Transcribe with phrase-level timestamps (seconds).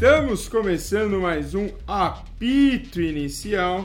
[0.00, 3.84] Estamos começando mais um apito inicial.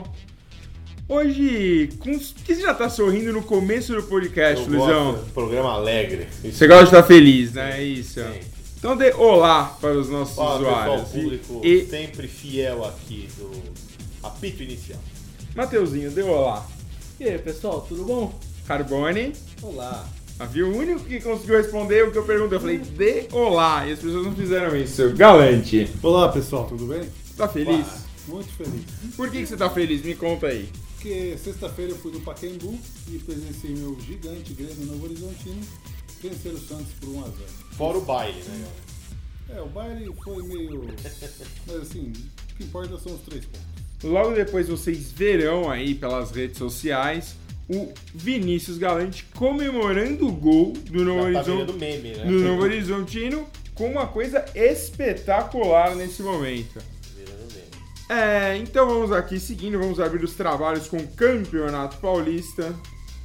[1.08, 2.16] Hoje, com...
[2.16, 5.12] que você já tá sorrindo no começo do podcast, Eu Luizão?
[5.14, 6.28] gosto, programa alegre.
[6.40, 7.80] Você gosta de estar feliz, né?
[7.80, 8.20] É isso.
[8.20, 8.40] Sim.
[8.78, 11.08] Então dê olá para os nossos pessoal, usuários.
[11.08, 13.50] público E, sempre fiel aqui do
[14.22, 15.00] apito inicial.
[15.52, 16.64] Mateuzinho, dê olá.
[17.18, 18.38] E aí, pessoal, tudo bom?
[18.68, 20.06] Carbone, Olá.
[20.50, 20.68] Viu?
[20.68, 22.56] O único que conseguiu responder o que eu perguntei.
[22.56, 23.86] Eu falei, dê olá.
[23.86, 25.14] E as pessoas não fizeram isso.
[25.14, 27.08] Galante, Olá pessoal, tudo bem?
[27.36, 27.86] tá feliz?
[28.26, 28.84] Muito feliz.
[29.16, 30.02] Por que, que você tá feliz?
[30.02, 30.68] Me conta aí.
[30.94, 32.78] Porque sexta-feira eu fui no Pacaembu
[33.12, 35.60] e presenciei meu gigante Grêmio Novo Horizontino
[36.22, 37.34] vencer o Santos por 1 a 0
[37.76, 38.66] Fora o baile, né?
[39.50, 40.86] É, o baile foi meio.
[41.66, 42.12] Mas assim,
[42.52, 43.84] o que importa são os três pontos.
[44.02, 47.36] Logo depois vocês verão aí pelas redes sociais
[47.68, 52.24] o Vinícius Galante comemorando o gol do Novo, Horizon- virando meme, né?
[52.24, 56.78] do Novo Horizontino com uma coisa espetacular nesse momento.
[58.08, 62.74] É, então vamos aqui seguindo, vamos abrir os trabalhos com o Campeonato Paulista.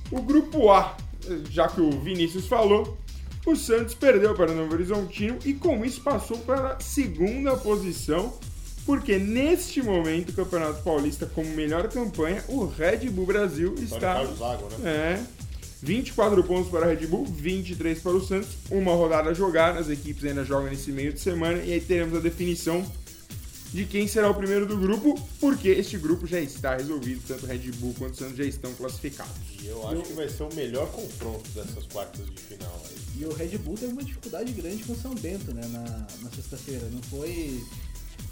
[0.09, 0.95] O grupo A,
[1.49, 2.97] já que o Vinícius falou,
[3.45, 8.33] o Santos perdeu para o Novo Horizontino e com isso passou para a segunda posição,
[8.89, 14.39] porque neste momento o Campeonato Paulista como melhor campanha, o Red Bull Brasil está Carlos
[14.39, 14.89] Zago, né?
[14.89, 15.23] é.
[15.79, 18.49] 24 pontos para a Red Bull, 23 para o Santos.
[18.71, 22.17] Uma rodada a jogar, as equipes ainda jogam nesse meio de semana e aí teremos
[22.17, 22.83] a definição
[23.71, 27.71] de quem será o primeiro do grupo, porque este grupo já está resolvido, tanto Red
[27.73, 29.35] Bull quanto o Santos já estão classificados.
[29.61, 32.97] E eu acho que vai ser o melhor confronto dessas quartas de final aí.
[33.19, 36.29] E o Red Bull teve uma dificuldade grande com o São Bento, né, na, na
[36.31, 36.89] sexta-feira.
[36.91, 37.63] Não foi.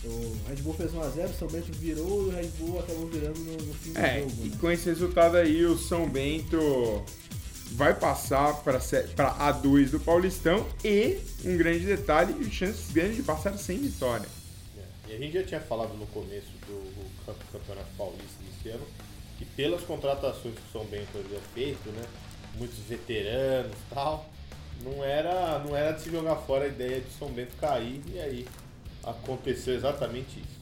[0.04, 3.40] O Red Bull fez 1x0, o São Bento virou e o Red Bull acabou virando
[3.40, 4.46] no, no fim É, do jogo.
[4.46, 4.58] e Né?
[4.62, 7.04] com esse resultado aí, o São Bento
[7.74, 13.78] vai passar para A2 do Paulistão e, um grande detalhe, chances grandes de passar sem
[13.80, 14.28] vitória.
[15.08, 15.12] É.
[15.12, 16.94] E a gente já tinha falado no começo do
[17.26, 18.86] Cam- Campeonato Paulista desse ano
[19.38, 22.04] que pelas contratações que o São Bento havia feito, né?
[22.58, 24.28] Muitos veteranos e tal,
[24.84, 28.20] não era, não era de se jogar fora a ideia de São Bento cair e
[28.20, 28.48] aí
[29.10, 30.58] aconteceu exatamente isso.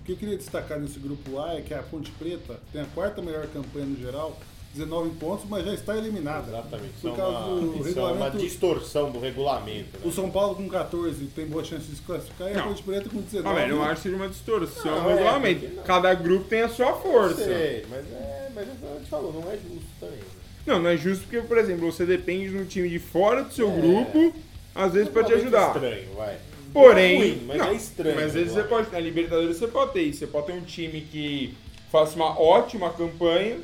[0.00, 2.86] O que eu queria destacar nesse grupo A é que a Ponte Preta tem a
[2.86, 4.36] quarta melhor campanha no geral,
[4.74, 6.48] 19 pontos, mas já está eliminada.
[6.48, 6.94] Exatamente.
[6.96, 8.38] Isso, Por é causa uma, do isso é uma regulamento.
[8.38, 9.98] distorção do regulamento.
[9.98, 10.00] Né?
[10.04, 12.62] O São Paulo com 14 tem boa chance de se classificar e a.
[12.64, 13.48] Ponte Preta com 19.
[13.48, 15.66] Ah, velho, eu não acho que seja uma distorção no é, regulamento.
[15.84, 17.44] Cada grupo tem a sua força.
[17.44, 20.16] Sei, mas é, mas a gente falou, não é justo também.
[20.18, 20.24] né?
[20.66, 23.52] Não, não é justo porque, por exemplo, você depende de um time de fora do
[23.52, 23.76] seu É.
[23.80, 24.34] grupo,
[24.74, 25.76] às vezes pra te Regulamento ajudar.
[25.76, 26.38] estranho, vai.
[26.72, 28.16] Porém, é ruim, mas não, é estranho.
[28.16, 30.20] Mas às vezes você pode, na Libertadores você pode ter isso.
[30.20, 31.54] Você pode ter um time que
[31.90, 33.58] faça uma ótima campanha,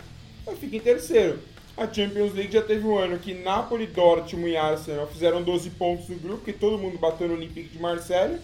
[0.47, 1.39] mas fica em terceiro.
[1.77, 6.09] A Champions League já teve um ano que Napoli, Dortmund e Arsenal fizeram 12 pontos
[6.09, 8.39] no grupo, que todo mundo bateu no Olympique de Marseille.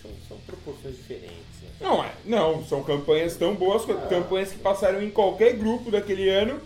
[0.00, 1.60] São, são proporções diferentes.
[1.62, 1.68] Né?
[1.78, 6.30] Não é, não, são campanhas tão boas, quanto campanhas que passaram em qualquer grupo daquele
[6.30, 6.58] ano,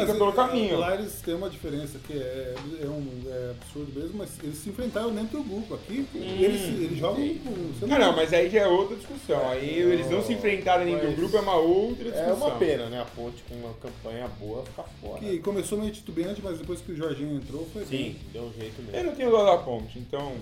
[0.00, 0.78] fica pelo é, caminho.
[0.78, 4.68] Lá eles têm uma diferença que é, é um é absurdo mesmo, mas eles se
[4.68, 5.74] enfrentaram dentro do grupo.
[5.74, 7.92] Aqui eles, se- eles jogam com.
[7.94, 9.48] Ah, não, mas aí já é outra discussão.
[9.50, 12.28] Aí Não, eles não se enfrentarem dentro do mas grupo é uma outra discussão.
[12.28, 13.00] É uma pena, né?
[13.00, 15.18] A ponte com uma campanha boa ficar fora.
[15.20, 18.16] Que começou meio titubeante, mas depois que o Jorginho entrou foi Sim, bem.
[18.32, 19.10] deu um jeito Eu mesmo.
[19.10, 20.34] não tenho dó da ponte, então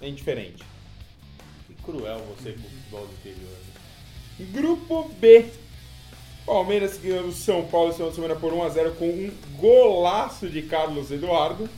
[0.00, 0.62] é indiferente.
[1.66, 3.50] Que cruel você com o futebol do interior.
[3.50, 4.46] né?
[4.52, 5.44] Grupo B.
[6.50, 10.62] Palmeiras ganhando o São Paulo esse final de semana por 1x0 com um golaço de
[10.62, 11.70] Carlos Eduardo.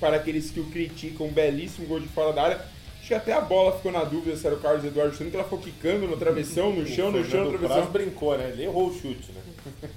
[0.00, 2.56] Para aqueles que o criticam, um belíssimo gol de fora da área.
[2.98, 5.36] Acho que até a bola ficou na dúvida se era o Carlos Eduardo chutando, que
[5.36, 7.90] ela ficou quicando no travessão, no chão, no chão, no travessão.
[7.92, 8.48] brincou, né?
[8.54, 9.42] Ele errou o chute, né?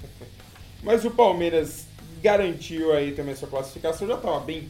[0.83, 1.85] Mas o Palmeiras
[2.21, 4.67] garantiu aí também sua classificação, já estava bem,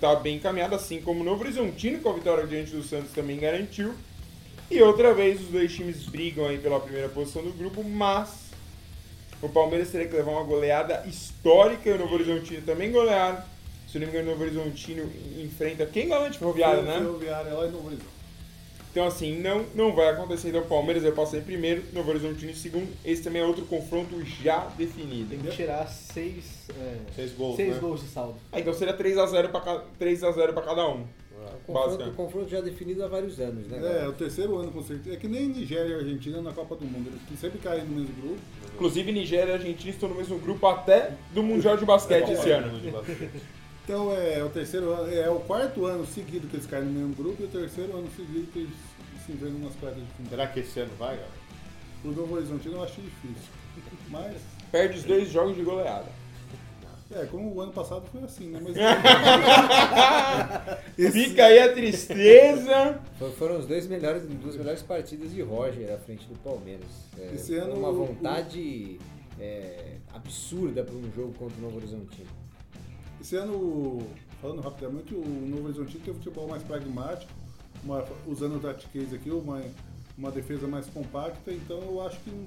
[0.00, 3.38] tava bem encaminhado, assim como o Novo Horizontino, com a vitória diante do Santos também
[3.38, 3.94] garantiu.
[4.68, 8.49] E outra vez os dois times brigam aí pela primeira posição do grupo, mas
[9.42, 13.42] o Palmeiras teria que levar uma goleada histórica e o Novo Horizontino também goleado.
[13.88, 15.10] Se não me engano, o Novo Horizontino
[15.42, 16.98] enfrenta quem galante ferroviário, né?
[16.98, 18.10] Ferroviária lá em Novo Horizonte.
[18.92, 20.48] Então, assim, não, não vai acontecer.
[20.48, 22.88] Então, o Palmeiras vai passar em primeiro, Novo Horizontino em segundo.
[23.04, 25.30] Esse também é outro confronto já definido.
[25.30, 27.80] Tem que tirar seis, é, Seis gols, seis né?
[27.80, 28.34] gols de saldo.
[28.50, 31.04] Ah, então seria 3x0 pra, ca- 3 a 0 pra cada um.
[31.68, 33.78] O confronto, o confronto já definido há vários anos, né?
[33.78, 34.10] É, galera?
[34.10, 35.14] o terceiro ano com certeza.
[35.14, 37.10] É que nem Nigéria e Argentina na Copa do Mundo.
[37.28, 38.40] Eles sempre caem no mesmo grupo.
[38.74, 42.78] Inclusive, Nigéria e Argentina estão no mesmo grupo até do Mundial de Basquete esse ano.
[42.80, 43.30] De basquete.
[43.84, 47.14] Então é o terceiro ano, é o quarto ano seguido que eles caem no mesmo
[47.14, 48.74] grupo e o terceiro ano seguido que eles
[49.26, 50.30] se enfrentam nas quartas de final.
[50.30, 51.32] Será que esse ano vai, galera?
[52.04, 53.50] O Novo Horizontino eu acho difícil.
[54.08, 54.36] Mas,
[54.70, 56.06] Perde os dois jogos de goleada.
[57.12, 58.60] É, como o ano passado foi assim, né?
[58.62, 58.76] Mas
[61.12, 63.00] Fica aí a tristeza.
[63.38, 66.86] Foram os dois melhores, duas melhores partidas de Roger à frente do Palmeiras.
[67.18, 68.98] É, Esse ano uma o- vontade
[69.40, 72.28] é, absurda para um jogo contra o Novo Horizontino.
[73.20, 74.06] Esse ano,
[74.40, 77.30] falando rapidamente, o Novo Horizontino tem um futebol mais pragmático,
[77.84, 79.60] uma- usando o tactics aqui, uma,
[80.16, 82.46] uma defesa mais compacta, então eu acho que o,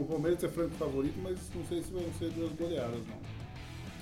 [0.00, 3.43] o Palmeiras é franco favorito, mas não sei se vão ser duas goleadas, não.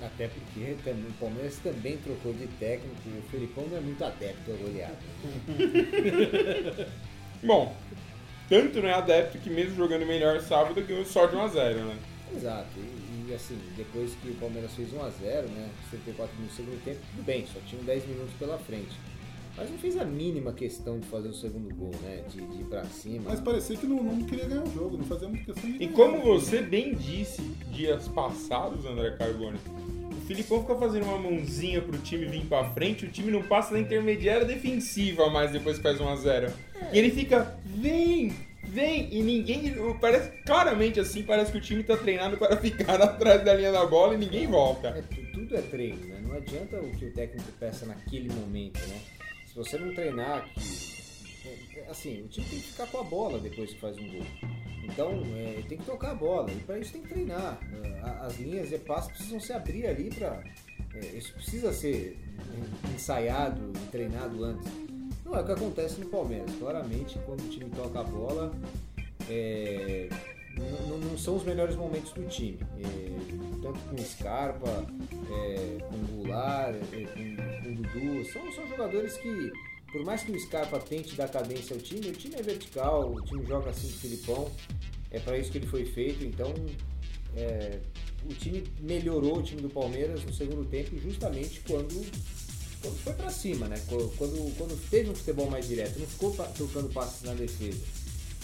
[0.04, 4.04] Até porque também, o Palmeiras também trocou de técnico e o Felipão não é muito
[4.04, 4.98] adepto a goleada.
[7.42, 7.74] Bom,
[8.48, 11.96] tanto não é adepto que mesmo jogando melhor sábado ganhou só de 1x0, né?
[12.34, 16.84] Exato, e, e, assim, depois que o Palmeiras fez 1x0, né, 74 minutos do segundo
[16.84, 18.98] tempo, tudo bem, só tinham 10 minutos pela frente.
[19.54, 22.64] Mas não fez a mínima questão de fazer o segundo gol, né, de, de ir
[22.64, 23.24] pra cima.
[23.28, 25.78] Mas parecia que não, não queria ganhar o jogo, não fazia muita questão de E
[25.80, 25.92] ganhar.
[25.92, 29.58] como você bem disse dias passados, André Carbone,
[30.26, 33.80] Filipão fica fazendo uma mãozinha pro time vir pra frente, o time não passa da
[33.80, 36.50] intermediária defensiva mais depois que faz 1x0.
[36.92, 38.32] E ele fica, vem,
[38.64, 39.74] vem, e ninguém.
[40.00, 43.84] Parece claramente assim, parece que o time tá treinado para ficar atrás da linha da
[43.86, 44.88] bola e ninguém volta.
[44.88, 46.20] É, tu- tudo é treino, né?
[46.22, 48.98] Não adianta o que o técnico peça naquele momento, né?
[49.46, 50.60] Se você não treinar, é,
[51.90, 54.26] assim, o time tem que ficar com a bola depois que faz um gol.
[54.84, 56.50] Então, é, tem que tocar a bola.
[56.50, 57.58] E para isso tem que treinar.
[57.84, 60.42] É, As linhas de passe precisam se abrir ali para.
[61.16, 62.18] isso precisa ser
[62.90, 64.70] é, ensaiado treinado antes.
[65.24, 66.50] Não é o que acontece no Palmeiras.
[66.58, 68.52] Claramente, quando o time toca a bola,
[69.30, 70.08] é,
[70.88, 72.58] não, não- são os melhores momentos do time.
[72.80, 74.84] É, tanto com Scarpa,
[75.30, 78.24] é, com Goulart, é, com, com Dudu.
[78.32, 79.52] São, são jogadores que,
[79.92, 83.20] por mais que o Scarpa tente dar cadência ao time, o time é vertical, o
[83.20, 84.50] time joga assim de Filipão.
[85.10, 86.24] É para isso que ele foi feito.
[86.24, 86.52] Então,
[87.36, 87.78] é,
[88.24, 91.94] o time melhorou o time do Palmeiras no segundo tempo justamente quando,
[92.80, 93.78] quando foi para cima, né?
[93.86, 97.84] Quando, quando, teve um futebol mais direto, não ficou trocando passes na defesa.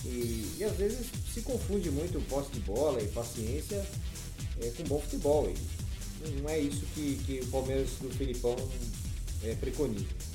[0.04, 3.84] E, e às vezes se confunde muito o posse de bola e paciência
[4.60, 5.50] é, com bom futebol.
[5.50, 8.54] E não é isso que, que o Palmeiras do Filipão
[9.42, 10.27] é, preconiza.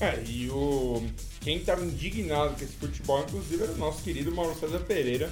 [0.00, 1.02] É, e o.
[1.40, 5.30] Quem tava indignado com esse futebol, inclusive, era o nosso querido Mauro César Pereira,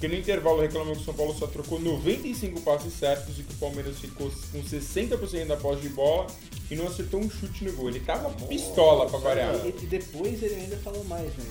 [0.00, 3.52] que no intervalo reclamou que o São Paulo só trocou 95 passes certos e que
[3.54, 6.26] o Palmeiras ficou com 60% da posse de bola
[6.70, 7.88] e não acertou um chute no gol.
[7.88, 9.54] Ele tava pistola pra variar.
[9.64, 11.44] E, e depois ele ainda falou mais, né?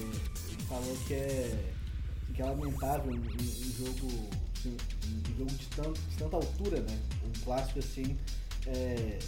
[0.50, 1.50] Ele falou que é,
[2.36, 4.78] que é lamentável um, jogo, assim,
[5.38, 7.00] jogo de, tanto, de tanta altura, né?
[7.26, 8.18] Um clássico assim,
[8.68, 9.20] é,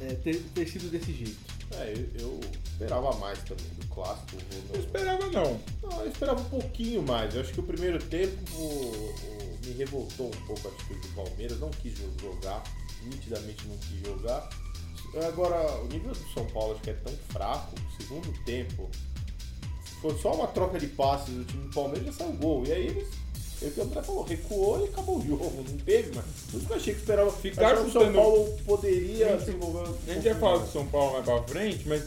[0.00, 1.61] é, ter, ter sido desse jeito.
[1.74, 2.40] É, eu, eu
[2.72, 4.36] esperava mais também do clássico.
[4.72, 5.60] Não esperava, não.
[5.82, 7.34] Não, eu esperava um pouquinho mais.
[7.34, 11.14] Eu acho que o primeiro tempo o- o- me revoltou um pouco a atitude do
[11.14, 11.58] Palmeiras.
[11.60, 12.62] Não quis jo- jogar,
[13.04, 14.48] nitidamente não quis jogar.
[15.28, 17.74] Agora, o nível do São Paulo acho que é tão fraco.
[18.00, 18.90] Segundo tempo,
[20.00, 22.64] for só uma troca de passes do time do Palmeiras, já saiu gol.
[22.66, 23.08] E aí eles,
[23.64, 25.64] é o que o André falou, recuou e acabou o jogo.
[25.68, 27.32] Não teve, mas por isso que eu achei que esperava.
[27.32, 29.88] Ficar que o São Paulo poderia gente- desenvolver.
[29.88, 30.72] um A gente ia falar do.
[30.72, 32.02] São Paulo mais pra frente, mas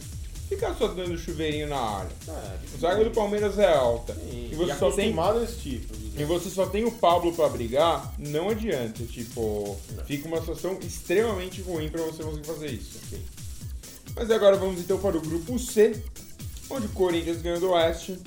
[0.48, 2.10] ficar só dando chuveirinho na área.
[2.28, 4.14] Ah, A zaga do Palmeiras é alta.
[4.14, 5.94] Sim, E você e só tem esse tipo.
[6.18, 9.02] E você só tem o Pablo pra brigar, não adianta.
[9.04, 9.76] Tipo,
[10.06, 12.98] fica uma situação extremamente ruim pra você conseguir fazer isso.
[14.14, 16.02] Mas agora vamos então para o grupo C,
[16.70, 18.18] onde o Corinthians ganhou do Oeste.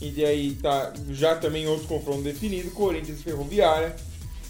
[0.00, 3.96] E daí tá já também outro confronto definido, Corinthians e Ferroviária.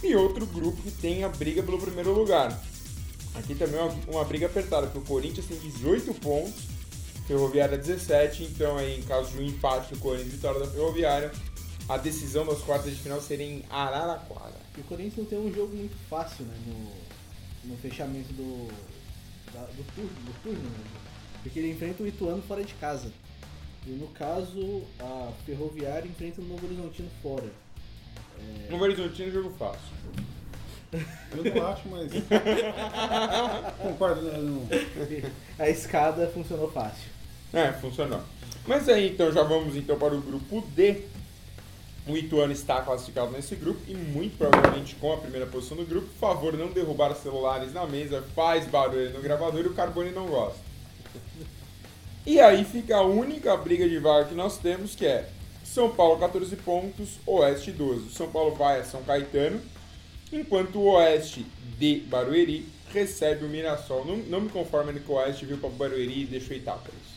[0.03, 2.61] E outro grupo que tem a briga pelo primeiro lugar.
[3.35, 6.55] Aqui também é uma, uma briga apertada, porque o Corinthians tem 18 pontos,
[7.27, 11.31] Ferroviária 17, então aí em caso de um empate do Corinthians e vitória da Ferroviária,
[11.89, 14.55] a decisão das quartas de final seria em Araraquara.
[14.77, 16.55] E o Corinthians não tem um jogo muito fácil, né?
[16.67, 18.69] No, no fechamento do,
[19.53, 20.85] da- do turno, do turno né?
[21.43, 23.13] Porque ele enfrenta o Ituano fora de casa.
[23.87, 27.45] E no caso, a Ferroviária enfrenta o Novo Horizontino fora.
[28.69, 29.81] No Horizontino, jogo fácil.
[30.93, 32.11] Eu não acho, mas.
[33.81, 34.39] Concordo, né?
[34.39, 34.69] Não-
[35.59, 37.09] A escada funcionou fácil.
[37.53, 38.21] É, funcionou.
[38.67, 41.03] Mas aí, então, já vamos então para o grupo D.
[42.09, 46.07] O Ituano está classificado nesse grupo e muito provavelmente com a primeira posição do grupo.
[46.07, 50.13] Por favor, não derrubar os celulares na mesa, faz barulho no gravador e o Carbone
[50.13, 50.61] não gosta.
[52.27, 55.29] E aí fica a única briga de vaga que nós temos, que é
[55.65, 58.09] São Paulo 14 pontos, Oeste 12.
[58.09, 59.61] O São Paulo vai a São Caetano,
[60.33, 61.47] enquanto o Oeste
[61.79, 64.05] de Barueri recebe o Mirassol.
[64.05, 67.17] Não, não me conformo que o Oeste viu para Barueri e deixou Itápolis.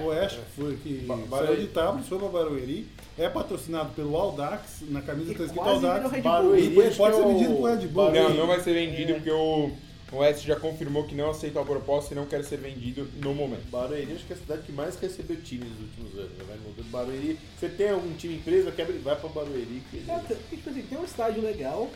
[0.00, 1.56] O Oeste foi que Ba- saiu Barueri.
[1.56, 2.88] de Itápolis, foi pra Barueri.
[3.16, 6.22] É patrocinado pelo Aldax, na camisa está escrito Aldax.
[6.22, 8.10] Barueri pode ser é o vendido com Red Bull.
[8.12, 9.70] Não, não vai ser vendido porque o,
[10.14, 13.34] O Oeste já confirmou que não aceitou a proposta e não quer ser vendido no
[13.34, 13.68] momento.
[13.68, 16.38] Barueri acho que é a cidade que mais recebeu times nos últimos anos.
[16.38, 16.44] Né?
[16.46, 16.90] Vai mudando.
[16.90, 19.82] Barueri, você tem algum time empresa, quer vai pra Barueri.
[19.90, 20.04] Que...
[20.08, 21.90] É, tem, tipo assim, tem um estádio legal,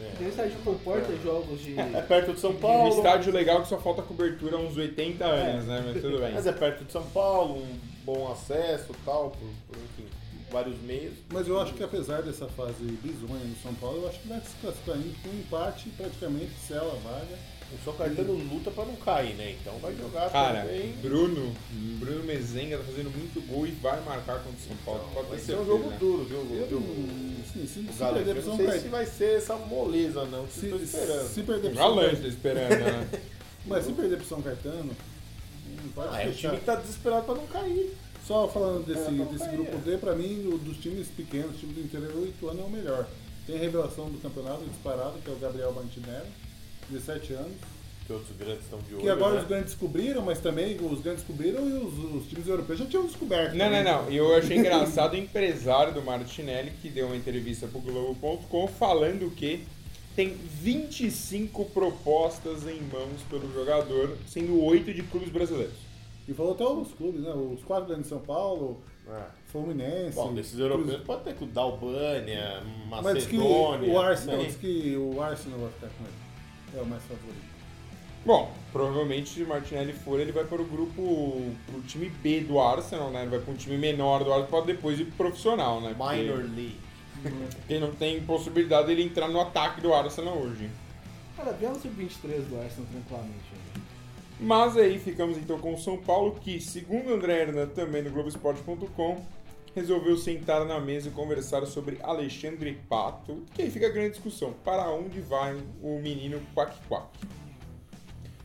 [0.00, 0.12] É.
[0.16, 1.78] tem um estádio que comporta jogos de.
[1.78, 2.96] É perto de São Um Paulo.
[2.96, 5.82] estádio legal que só falta cobertura há uns 80 anos, né?
[5.92, 6.32] Mas tudo bem.
[6.32, 10.08] Mas é perto de São Paulo, um bom acesso e tal, por, por, enfim,
[10.50, 11.14] vários meios.
[11.30, 14.40] Mas eu acho que apesar dessa fase bizonha no São Paulo, eu acho que vai
[14.40, 17.57] se classificar indo com um empate praticamente sela a vaga.
[17.70, 19.54] O São Caetano luta pra não cair, né?
[19.60, 20.92] Então vai jogar Cara, também.
[21.02, 21.54] Bruno,
[22.00, 25.04] Bruno Mezenga tá fazendo muito gol e vai marcar contra o São Paulo.
[25.12, 26.38] Pode ter Vai ser um jogo duro, viu?
[26.38, 26.80] Eu, viu?
[27.52, 28.90] sim, se, se perder eu pro não São sei se Caetano.
[28.90, 30.46] vai ser essa moleza, não.
[30.46, 31.28] tô Se, esperando.
[31.28, 32.28] se perder pro São Caetano.
[32.28, 33.08] esperando, né?
[33.66, 34.90] Mas se perder pro São Caetano,
[35.66, 37.94] hum, pode Ah, é o time que tá desesperado pra não cair.
[38.26, 39.90] Só falando desse, É, não desse grupo é.
[39.90, 42.70] D, pra mim, o dos times pequenos, o time do interior, o Ituano é o
[42.70, 43.06] melhor.
[43.46, 46.28] Tem a revelação do campeonato disparado, que é o Gabriel Bantinelli,
[46.90, 47.56] 17 anos.
[48.06, 49.02] Que outros grandes estão de olho.
[49.02, 49.40] Que agora né?
[49.42, 53.04] os grandes descobriram, mas também os grandes descobriram e os, os times europeus já tinham
[53.04, 53.54] descoberto.
[53.54, 53.84] Não, não, também.
[53.84, 54.10] não.
[54.10, 59.30] E eu achei engraçado o empresário do Martinelli que deu uma entrevista pro Globo.com falando
[59.34, 59.62] que
[60.16, 60.30] tem
[60.62, 65.76] 25 propostas em mãos pelo jogador, sendo 8 de clubes brasileiros.
[66.26, 67.30] E falou até os clubes, né?
[67.32, 69.28] Os quatro grandes de São Paulo, Ah.
[69.52, 70.14] Fluminense.
[70.14, 73.92] Bom, desses europeus pode ter que o Dalbânia, Mas diz que Macedônia.
[73.92, 74.46] o Arsenal, também.
[74.50, 76.27] diz que o Arsenal vai ficar com ele.
[76.76, 77.48] É o mais favorito.
[78.26, 82.60] Bom, provavelmente se o Martinelli for, ele vai para o grupo, pro time B do
[82.60, 83.22] Arsenal, né?
[83.22, 85.94] Ele vai para um time menor do Arsenal para depois ir pro profissional, né?
[85.96, 86.76] Porque- Minor League.
[87.22, 90.68] Porque não tem possibilidade dele entrar no ataque do Arsenal hoje.
[91.36, 93.32] Cara, vê no sub-23 do Arsenal tranquilamente.
[93.52, 93.82] né?
[94.40, 99.20] Mas aí ficamos então com o São Paulo, que, segundo André Hernan, também no Globoesporte.com,
[99.78, 104.52] resolveu sentar na mesa e conversar sobre Alexandre Pato, que aí fica a grande discussão,
[104.64, 107.06] para onde vai o menino Quack Quack?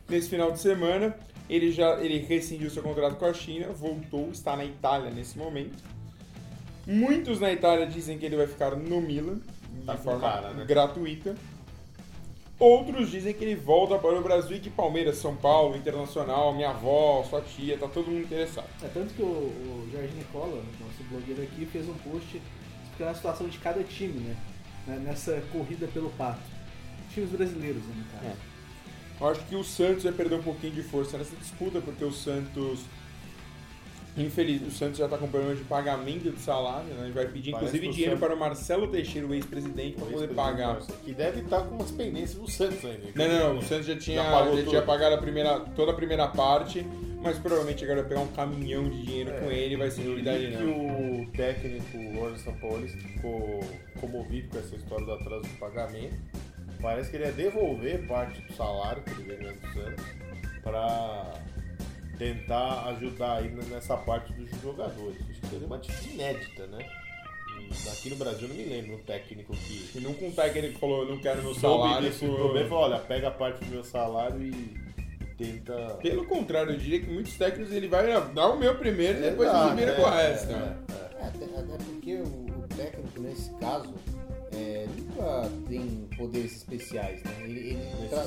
[0.08, 1.16] Nesse final de semana,
[1.48, 5.82] ele já ele rescindiu seu contrato com a China, voltou, está na Itália nesse momento.
[6.86, 9.40] Muitos na Itália dizem que ele vai ficar no Milan,
[9.72, 10.64] de Tá com forma cara, né?
[10.64, 11.34] gratuita.
[12.58, 16.70] Outros dizem que ele volta para o Brasil e que Palmeiras, São Paulo, Internacional, minha
[16.70, 18.68] avó, sua tia, tá todo mundo interessado.
[18.82, 22.40] É tanto que o, o Jorge Nicola, nosso blogueiro aqui, fez um post
[22.84, 24.36] explicando a situação de cada time, né?
[24.86, 26.40] Né, Nessa corrida pelo pato.
[27.12, 28.26] Times brasileiros, né, no caso.
[28.26, 28.54] É.
[29.20, 32.12] Eu acho que o Santos vai perder um pouquinho de força nessa disputa, porque o
[32.12, 32.80] Santos.
[34.16, 37.04] Infeliz, o Santos já está com problema de pagamento de salário, né?
[37.04, 40.28] Ele vai pedir Parece inclusive dinheiro Santos- para o Marcelo Teixeira, o ex-presidente, para poder
[40.28, 40.78] pagar.
[41.04, 43.02] Que deve estar com umas pendências do Santos ainda.
[43.14, 43.58] Não, não, não.
[43.58, 46.86] O Santos já tinha, Já já tinha pagado a primeira, toda a primeira parte,
[47.20, 50.62] mas provavelmente agora vai pegar um caminhão de dinheiro com ele vai ser novidade que
[50.62, 51.22] não.
[51.22, 53.60] o técnico Orlando São Paulo ficou
[54.00, 56.14] comovido com essa história do atraso do pagamento.
[56.80, 60.04] Parece que ele ia devolver parte do salário que ele ganhou do Santos
[60.62, 61.32] para
[62.18, 65.16] tentar ajudar aí nessa parte dos jogadores.
[65.30, 66.86] Acho que seria uma atitude inédita, né?
[67.92, 71.02] Aqui no Brasil eu não me lembro um técnico que E nunca um técnico falou,
[71.04, 72.06] eu não quero meu salário.
[72.08, 75.94] desse por- problema falou, olha, pega parte do meu salário e, e tenta...
[76.02, 79.48] Pelo contrário, eu diria que muitos técnicos ele vai dar o meu primeiro e depois
[79.48, 80.50] ele vira é, com o resto.
[80.50, 80.76] é, né?
[81.20, 83.94] É, até, até porque o, o técnico, nesse caso,
[84.52, 87.32] é, nunca tem poderes especiais, né?
[87.44, 87.80] Ele, ele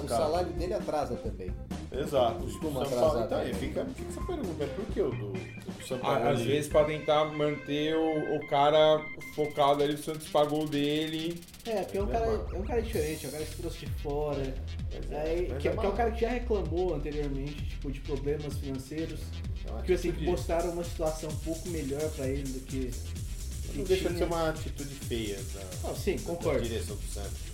[0.04, 1.52] o salário dele atrasa também.
[1.92, 2.40] Exato.
[2.44, 5.98] Costuma São Paulo, então, aí fica, fica essa pergunta, por que o do, do São
[6.00, 6.18] Paulo?
[6.18, 6.48] À- Às ali?
[6.52, 11.42] vezes pra tentar manter o, o cara focado ali, o Santos pagou o dele.
[11.66, 13.86] É, porque é um, cara, é um cara diferente, é um cara que se trouxe
[13.86, 14.54] de fora.
[14.94, 17.92] Mas é- Aí, mas que, é que é um cara que já reclamou anteriormente, tipo,
[17.92, 19.20] de problemas financeiros.
[19.66, 22.92] é uma Que assim, que mostraram uma situação um pouco melhor pra ele do que.
[23.76, 26.62] Não deixa de ser uma atitude feia da, Não, sim, da concordo.
[26.64, 27.47] direção do Santos.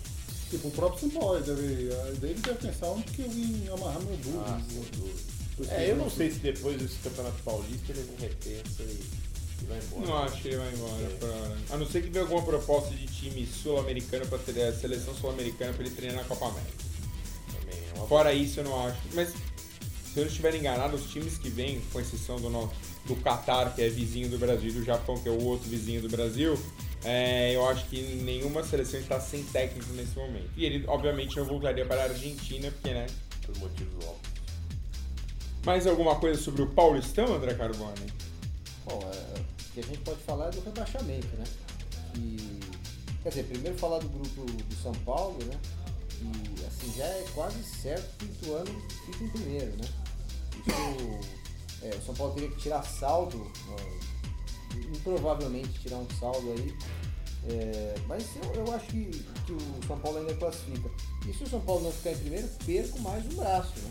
[0.50, 1.88] Tipo, o próprio Paulo deve,
[2.20, 4.44] deve pensar onde que eu vim amarrar meu burro.
[4.46, 4.60] Ah.
[5.70, 9.00] É, eu não sei se depois desse Campeonato Paulista ele não repensa e,
[9.62, 10.06] e vai embora.
[10.06, 11.24] Não acho que ele vai embora É.
[11.24, 11.56] hora.
[11.70, 15.72] A não ser que venha alguma proposta de time sul-americano pra ter a seleção sul-americana
[15.72, 16.84] pra ele treinar na Copa América.
[17.60, 18.98] Também é uma Fora isso, eu não acho.
[19.12, 19.36] Mas se
[20.16, 22.70] eu não estiver enganado, os times que vêm, com exceção do, no-
[23.06, 26.00] do Qatar, que é vizinho do Brasil, e do Japão, que é o outro vizinho
[26.02, 26.58] do Brasil,
[27.04, 30.50] é, eu acho que nenhuma seleção está sem técnico nesse momento.
[30.56, 33.06] E ele, obviamente, não voltaria para a Argentina, porque, né?
[33.44, 34.34] por motivos óbvios.
[35.64, 38.12] Mais alguma coisa sobre o Paulistão, André Carbone?
[38.84, 41.44] Bom, é, o que a gente pode falar é do rebaixamento, né?
[42.16, 42.60] E,
[43.22, 45.58] quer dizer, primeiro falar do grupo do São Paulo, né?
[46.20, 49.88] E assim, já é quase certo que o Ituano fica em primeiro, né?
[50.66, 53.76] Isso, é, o São Paulo teria que tirar saldo, ó,
[54.96, 56.74] improvavelmente tirar um saldo aí,
[57.46, 59.04] É, mas eu, eu acho que,
[59.44, 60.88] que o São Paulo ainda classifica.
[61.28, 63.90] E se o São Paulo não ficar em primeiro, perco mais um braço, né?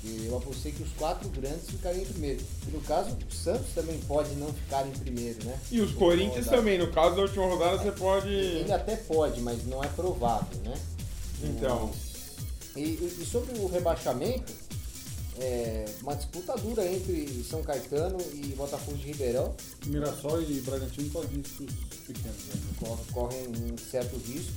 [0.00, 2.40] Porque eu apostei que os quatro grandes ficariam em primeiro.
[2.66, 5.58] E no caso, o Santos também pode não ficar em primeiro, né?
[5.70, 8.28] E os Corinthians também, no caso da última rodada você pode.
[8.28, 10.74] Ele até pode, mas não é provável, né?
[11.42, 11.90] Então.
[12.76, 14.54] E, e- e sobre o rebaixamento,
[15.40, 19.54] é uma disputa dura entre São Caetano e Botafogo de Ribeirão.
[19.86, 21.66] Mirassol e Bragantino correm riscos
[22.06, 22.36] pequenos.
[22.46, 22.60] Né?
[22.78, 24.52] Cor- correm um certo risco.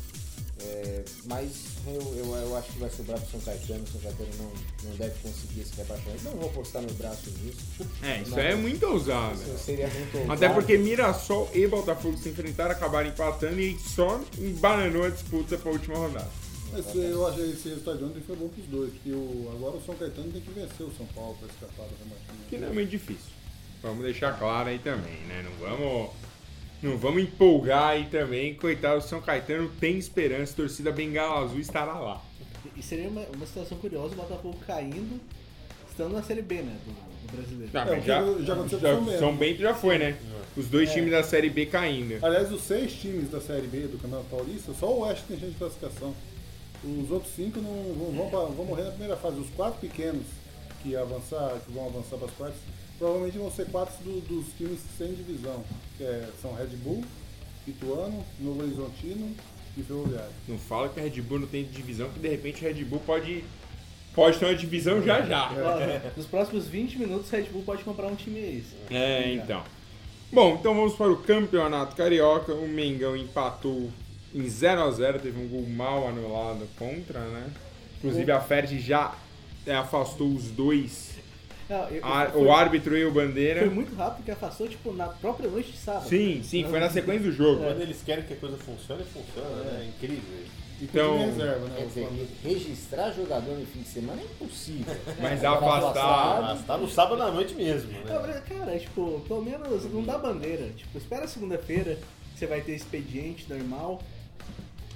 [0.62, 1.50] é, mas
[1.88, 3.84] eu, eu, eu acho que vai sobrar para São Caetano.
[3.92, 6.24] São Caetano não, não deve conseguir esse rebaixamento.
[6.24, 7.60] Não vou apostar meu braço nisso.
[8.02, 9.36] É, isso é muito ousado.
[9.42, 10.54] Isso seria muito Até ousado.
[10.56, 15.96] porque Mirassol e Botafogo se enfrentaram, acabaram empatando e só embananou a disputa pra última
[15.98, 16.43] rodada.
[16.74, 19.82] Mas eu achei esse resultado de ontem foi bom pros dois, porque o, agora o
[19.86, 22.50] São Caetano tem que vencer o São Paulo para escapar do rebaixamento.
[22.50, 23.32] Que não é muito difícil.
[23.82, 25.44] Vamos deixar claro aí também, né?
[25.44, 26.10] Não vamos.
[26.82, 28.56] Não vamos empolgar aí também.
[28.56, 32.22] Coitado, o São Caetano tem esperança, a torcida Bengala Azul estará lá.
[32.76, 35.20] E seria uma, uma situação curiosa o Botafogo caindo,
[35.90, 36.76] estando na Série B, né?
[36.86, 36.92] Do,
[37.28, 37.72] do brasileiro.
[37.74, 39.20] Ah, É, mas já, já aconteceu com já- o São Bento.
[39.20, 40.18] São Bento já foi, né?
[40.58, 40.94] Os dois É.
[40.94, 42.24] times da Série B caindo.
[42.24, 45.52] Aliás, os seis times da Série B do Campeonato Paulista, só o Oeste tem chance
[45.54, 46.14] de classificação.
[46.84, 49.40] Os outros cinco não vão, vão, pra- vão morrer na primeira fase.
[49.40, 50.24] Os quatro pequenos
[50.82, 52.60] que, avançar, que vão avançar para as quartas,
[53.00, 55.64] provavelmente vão ser quatro do- dos times sem divisão,
[55.98, 57.04] que é- são Red Bull,
[57.68, 59.34] Ituano, Novo Horizontino
[59.78, 60.32] e Ferroviário.
[60.48, 63.00] Não fala que a Red Bull não tem divisão, que de repente a Red Bull
[63.06, 63.44] pode,
[64.14, 65.50] pode ter uma divisão já já.
[65.52, 68.64] Ó, Nos próximos 20 minutos, o Red Bull pode comprar um time aí.
[68.92, 69.64] É, então.
[70.32, 72.54] Bom, então vamos para o Campeonato Carioca.
[72.54, 73.90] O Mengão empatou
[74.34, 77.50] em 0x0, teve um gol mal anulado contra, né?
[77.98, 79.14] Inclusive a Ferdi já
[79.66, 81.12] é, afastou os dois,
[81.70, 83.66] Não, eu- a- foi- o árbitro e o Foi Bandeira.
[83.70, 86.10] muito rápido que afastou, tipo, na própria noite de sábado.
[86.10, 87.64] Sim, sim, foi na sequência do jogo.
[87.64, 89.82] Quando eles querem que a coisa funcione, funciona, né?
[89.84, 90.64] É incrível isso.
[90.82, 91.86] E Então, tem reserva, né?
[91.88, 94.96] Dizer, registrar jogador no fim de semana é impossível.
[95.22, 98.02] Mas Agora, afastar- tá no sábado à noite mesmo, né?
[98.22, 100.68] mas, Cara, tipo, pelo menos não dá bandeira.
[100.76, 101.98] Tipo, espera segunda-feira,
[102.34, 104.02] que você vai ter expediente normal.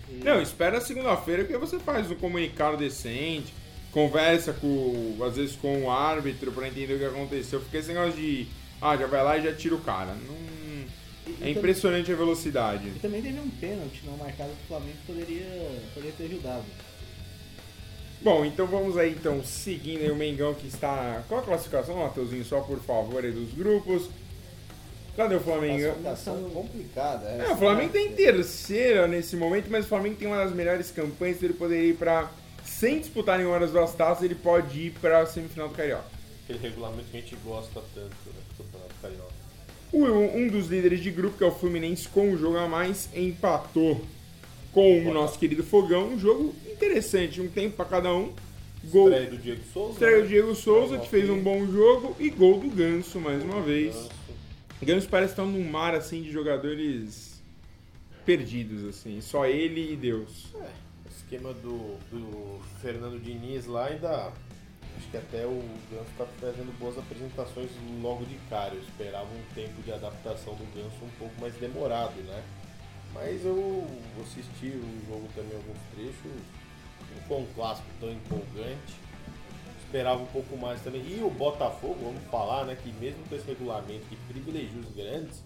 [0.09, 3.53] E- Não, espera segunda-feira que você faz um comunicado decente,
[3.91, 7.59] conversa com, às vezes com o árbitro pra entender o que aconteceu.
[7.59, 8.47] Porque esse negócio de,
[8.81, 10.13] ah, já vai lá e já tira o cara.
[10.13, 10.47] Não...
[11.41, 12.87] É impressionante a velocidade.
[12.87, 16.63] E também teve um pênalti não marcado que o Flamengo poderia, poderia ter ajudado.
[18.21, 21.23] Bom, então vamos aí então seguindo aí o Mengão que está.
[21.27, 22.43] Qual a classificação, Matheusinho?
[22.45, 24.09] Só por favor aí dos grupos.
[25.17, 25.81] Cadê o Flamengo?
[26.01, 27.25] Classificação complicada.
[27.27, 31.41] É, o Flamengo tem terceira nesse momento, mas o Flamengo tem uma das melhores campanhas,
[31.43, 32.31] ele poderia ir pra.
[32.63, 36.03] Sem disputar nenhuma das duas taças, ele pode ir pra semifinal do Carioca.
[36.43, 38.41] Aquele regulamento que a gente gosta tanto, né?
[38.57, 39.37] Do Campeonato Carioca.
[39.91, 43.09] O- Um dos líderes de grupo, que é o Fluminense, com um jogo a mais,
[43.15, 44.01] empatou
[44.73, 46.09] com o nosso querido Fogão.
[46.09, 48.31] Um jogo interessante, um tempo pra cada um.
[48.91, 49.09] Gol.
[49.09, 49.91] Estreia do Diego Souza.
[49.93, 50.27] Estreia do né?
[50.27, 53.95] Diego Souza, que fez um bom jogo, e gol do Ganso mais uma vez.
[54.81, 55.07] Ganso.
[55.09, 57.41] Parece estar num mar assim de jogadores
[58.25, 59.21] perdidos, assim.
[59.21, 60.53] Só ele e Deus.
[60.53, 64.31] O esquema do, do Fernando Diniz lá ainda.
[64.97, 67.69] Acho que até o Ganso tá fazendo boas apresentações
[68.01, 68.73] logo de cara.
[68.73, 72.43] Eu esperava um tempo de adaptação do Ganso um pouco mais demorado, né?
[73.13, 73.87] Mas eu
[74.21, 76.41] assisti o jogo também alguns trechos.
[77.15, 79.06] Não foi um clássico tão empolgante.
[79.87, 81.01] Esperava um pouco mais também.
[81.01, 82.77] E o Botafogo, vamos falar, né?
[82.83, 85.41] Que mesmo com esse regulamento que privilegia os grandes,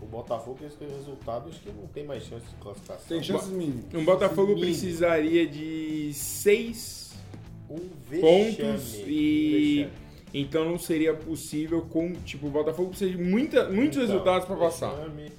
[0.00, 3.06] o Botafogo, esse resultado, acho que não tem mais chance de classificação.
[3.08, 3.84] Tem chances mínimas.
[3.94, 4.60] O Botafogo Mínimo.
[4.66, 7.12] precisaria de seis
[7.68, 7.78] Um
[8.20, 9.92] pontos e vexame.
[10.32, 14.56] então não seria possível com tipo o Botafogo precisa de muita, muitos Então, resultados para
[14.56, 14.90] passar.
[14.94, 15.32] vexame.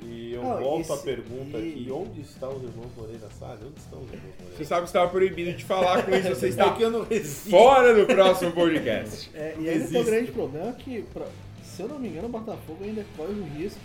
[0.00, 3.60] E eu Não, volto e à pergunta e- aqui, onde estão os irmãos Moreira Salles?
[3.66, 4.64] Onde estão os irmãos Você Moreira?
[4.64, 7.50] sabe que estava proibido de falar com isso, você É está que eu não resisto.
[7.50, 9.30] fora do próximo podcast.
[9.34, 9.96] É, e Existe.
[9.98, 11.26] o grande problema que, pra-
[11.64, 13.80] se eu não me engano, o Botafogo ainda corre o risco.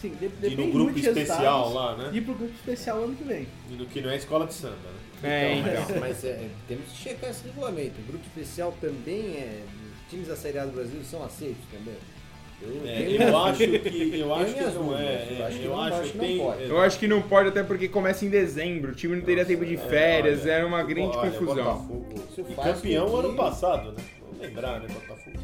[0.00, 2.10] Sim, de, E depende no grupo muito de especial lá, né?
[2.14, 3.46] Ir pro grupo especial ano que vem.
[3.70, 5.28] E no que não é escola de samba, né?
[5.28, 5.84] É, Então, então.
[5.90, 8.00] mas, mas, é, temos que checar esse regulamento.
[8.00, 9.62] O grupo especial também é.
[10.04, 11.94] Os times da Série A do Brasil são aceitos também.
[12.62, 13.64] Eu, É, eu acho que
[14.18, 15.26] eu acho que não é.
[15.38, 16.38] eu acho que eu não- acho acho que que não tem.
[16.38, 16.62] pode.
[16.68, 19.64] Eu acho que não pode até porque começa em dezembro, o time não teria tempo
[19.64, 21.54] de férias, Olha, era uma grande olha, confusão.
[21.64, 22.06] Botafogo.
[22.38, 23.98] E campeão que- ano passado, né?
[24.22, 24.86] Vamos lembrar, né?
[24.92, 25.36] Botafogo.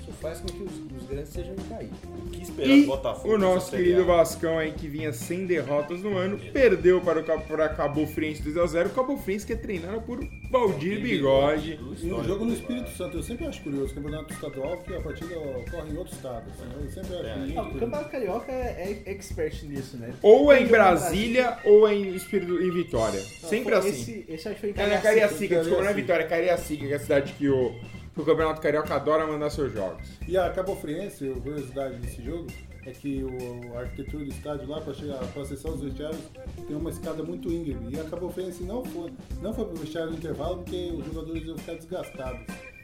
[0.00, 1.96] Isso faz com que os grandes sejam caídos.
[2.26, 3.34] O que esperar E do Botafogo?
[3.34, 4.04] o nosso querido?
[4.04, 8.86] Vascão aí, que vinha sem derrotas no ano, perdeu para o para Cabo Friense 2x0.
[8.86, 11.78] O Cabo Friense que é treinado por Valdir Bigode.
[12.02, 12.56] E um jogo no né?
[12.56, 16.44] Espírito Santo, eu sempre acho curioso, campeonato estadual, que a partida ocorre em outro estado.
[16.50, 17.36] assim, eu sempre acho É.
[17.36, 20.12] muito Ah, o Campeonato Carioca é, é expert nisso, né?
[20.22, 23.20] Ou é em Brasília ou é em, Espírito, em Vitória.
[23.20, 23.88] Ah, Sempre assim.
[23.88, 25.08] Esse, esse acho que foi em É na Cariacica.
[25.08, 26.02] Cariacica, desculpa, não é Cariacica.
[26.02, 27.74] Vitória, é Cariacica, que é a cidade que o,
[28.16, 30.08] que o Campeonato Carioca adora mandar seus jogos.
[30.26, 32.46] E a Cabo Friense, a curiosidade desse jogo,
[32.86, 36.20] é que o, a arquitetura do estádio lá, para chegar para acessar os vestiários,
[36.66, 37.94] tem uma escada muito íngreme.
[37.94, 41.44] E a Cabo Friense não foi, não foi pro vestiário no intervalo porque os jogadores
[41.46, 42.40] iam ficar desgastados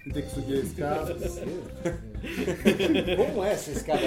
[0.07, 1.16] em ter que subir a escada.
[3.16, 4.01] Como é essa escada?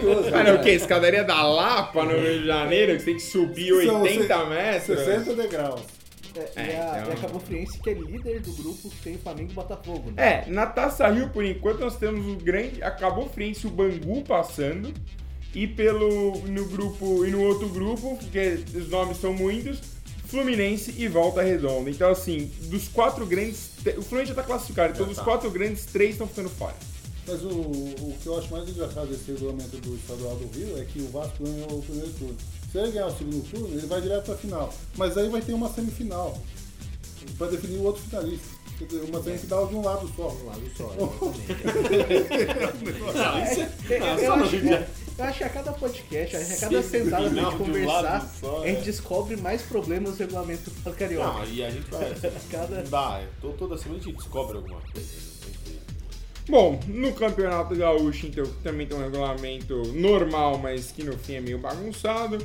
[0.00, 0.60] Curioso, Cara, né?
[0.60, 0.70] o que?
[0.70, 4.98] Escadaria da Lapa no Rio de Janeiro, que tem que subir São 80 se- metros?
[5.00, 5.82] 60 degraus.
[6.36, 8.96] É, É, e, a, então- e a Cabo Friense, que é líder do grupo que
[9.02, 10.44] tem Flamengo e Botafogo, né?
[10.46, 12.82] É, na Taça Rio, por enquanto, nós temos o grande.
[12.82, 14.92] Acabou frente o Bangu passando.
[15.54, 16.36] E pelo.
[16.48, 17.24] no grupo.
[17.24, 19.80] E no outro grupo, porque os nomes são muitos,
[20.26, 21.88] Fluminense e Volta Redonda.
[21.88, 23.70] Então, assim, dos quatro grandes.
[23.96, 25.24] O Fluminense já tá classificado, então Já dos tá.
[25.24, 26.74] quatro grandes, três estão ficando fora.
[27.26, 30.84] Mas o, o que eu acho mais engraçado desse regulamento do estadual do Rio é
[30.84, 32.36] que o Vasco ganhou o primeiro turno.
[32.70, 34.74] Se ele ganhar o segundo turno, ele vai direto para a final.
[34.96, 36.36] Mas aí vai ter uma semifinal
[37.38, 38.56] para definir o outro finalista.
[38.78, 40.28] Quer dizer, uma semifinal de um lado só.
[40.28, 40.92] Um lado só.
[43.88, 44.56] É, eu, eu acho,
[45.18, 48.62] eu acho que a cada podcast, a cada sentada pra gente de um conversar, só,
[48.62, 48.82] a gente é.
[48.82, 51.32] descobre mais problemas do regulamento do Carioca.
[51.38, 52.14] Não, e a gente vai.
[52.50, 55.35] Cada- dá, é, to- toda semana a gente descobre alguma coisa.
[56.48, 61.40] Bom, no Campeonato Gaúcho, então, também tem um regulamento normal, mas que no fim é
[61.40, 62.38] meio bagunçado.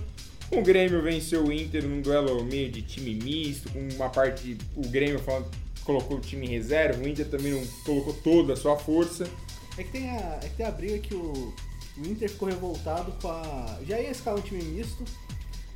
[0.51, 4.57] O Grêmio venceu o Inter num duelo meio de time misto, com uma parte.
[4.75, 5.49] O Grêmio falando,
[5.85, 9.29] colocou o time em reserva, o Inter também não colocou toda a sua força.
[9.77, 11.53] É que tem a, é que tem a briga que o,
[11.97, 13.79] o Inter ficou revoltado com a.
[13.87, 15.03] Já ia escalar um time misto.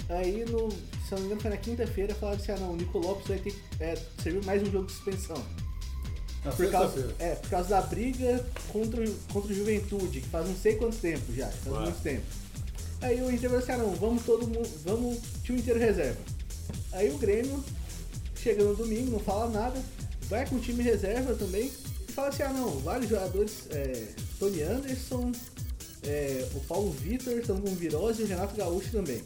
[0.10, 2.98] Aí, no, se não me engano, foi na quinta-feira, falaram assim: ah, não, o Nico
[2.98, 5.42] Lopes vai ter é, servir mais um jogo de suspensão.
[6.46, 10.48] Na Por causa, é, por causa da briga contra, o- contra o Juventude, que faz
[10.48, 11.82] não sei quanto tempo já, faz Ué.
[11.82, 12.24] muito tempo.
[13.02, 16.20] Aí o Inter falou assim, ah não, vamos todo mundo, vamos time inteiro reserva.
[16.94, 17.64] Aí o Grêmio,
[18.38, 19.82] chega no domingo, não fala nada,
[20.30, 21.72] vai com o time reserva também,
[22.08, 24.08] e fala assim, ah não, vários jogadores, é,
[24.40, 25.32] Tony Anderson,
[26.04, 29.22] é, o Paulo Vitor estão com virose e o Renato Gaúcho também.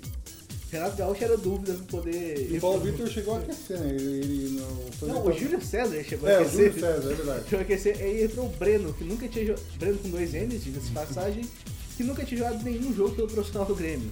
[0.69, 2.51] O Renato Gaúcho era dúvida pra poder...
[2.51, 3.89] E o Paulo Vitor chegou a aquecer, né?
[3.89, 6.71] Ele, ele não foi Não, o Júlio César chegou É, a o aquecer.
[6.73, 7.39] Júlio César, é verdade.
[7.41, 7.97] Deixa eu aquecer.
[7.99, 9.63] Aí entrou o Breno, que nunca tinha jogado.
[9.79, 11.45] Breno com dois N's, diga-se de passagem,
[11.97, 14.11] que nunca tinha jogado nenhum jogo pelo profissional do Grêmio.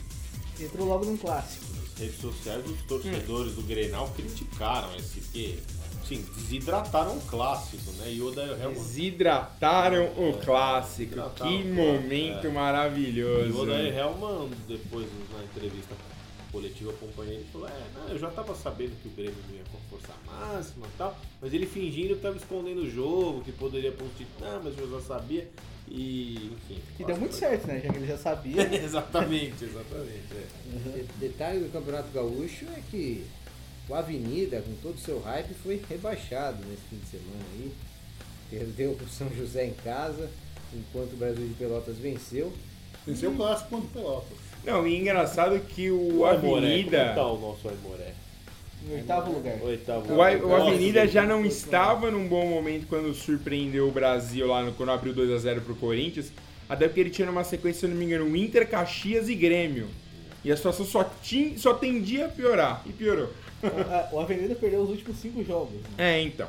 [0.60, 1.64] Entrou logo num clássico.
[1.76, 5.60] Nas redes sociais, os torcedores do Grenal criticaram esse que.
[6.08, 8.14] Sim, desidrataram o clássico, né?
[8.14, 11.16] E o da Helmut Desidrataram o clássico.
[11.16, 12.46] Desidrataram Que o clássico, momento é.
[12.46, 13.62] E o maravilhoso.
[13.62, 15.06] Odair Helman, depois
[15.38, 15.94] na entrevista
[16.52, 19.64] coletiva acompanhei, ele falou, é, não, eu já tava sabendo que o Grêmio não ia
[19.72, 23.92] com força máxima e tal, mas ele fingindo que tava escondendo o jogo, que poderia
[23.92, 25.48] pôr um mas eu já sabia,
[25.88, 26.82] e enfim.
[26.98, 27.82] Que deu muito certo, né?
[27.82, 28.62] Já que ele já sabia.
[28.76, 30.34] exatamente, exatamente.
[30.34, 30.98] é.
[30.98, 33.26] De- Detalhe do Campeonato Gaúcho é que
[33.88, 37.72] o Avenida, com todo o seu hype, foi rebaixado nesse fim de semana aí.
[38.50, 40.30] Perdeu pro São José em casa,
[40.74, 42.52] enquanto o Brasil de Pelotas venceu.
[43.06, 44.38] Venceu o clássico contra o Pelotas.
[44.68, 47.14] Não, e engraçado que o Aimoré, como Avenida.
[47.16, 48.14] tá o nosso Aimoré?
[48.88, 49.56] Em oitavo lugar.
[49.64, 50.14] Oitavo.
[50.14, 54.46] O, A- o Nossa, Avenida já não estava num bom momento quando surpreendeu o Brasil
[54.48, 56.32] lá no, quando abriu 2x0 pro Corinthians.
[56.70, 59.88] Até porque ele tinha numa sequência, se eu não me engano, Inter, Caxias e Grêmio.
[60.44, 62.84] E a situação só, tinha, só tendia a piorar.
[62.86, 63.30] E piorou.
[64.12, 65.74] O- O Avenida perdeu os últimos cinco jogos.
[65.74, 65.82] né?
[65.98, 66.48] É, então.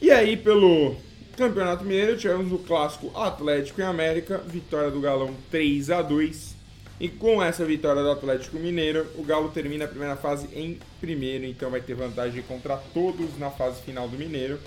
[0.00, 0.94] E aí, pelo
[1.36, 6.54] Campeonato Mineiro, tivemos o clássico Atlético e América, vitória do Galão 3 a 2
[7.00, 11.46] E com essa vitória do Atlético Mineiro, o Galo termina a primeira fase em primeiro,
[11.46, 14.58] então vai ter vantagem contra todos na fase final do Mineiro.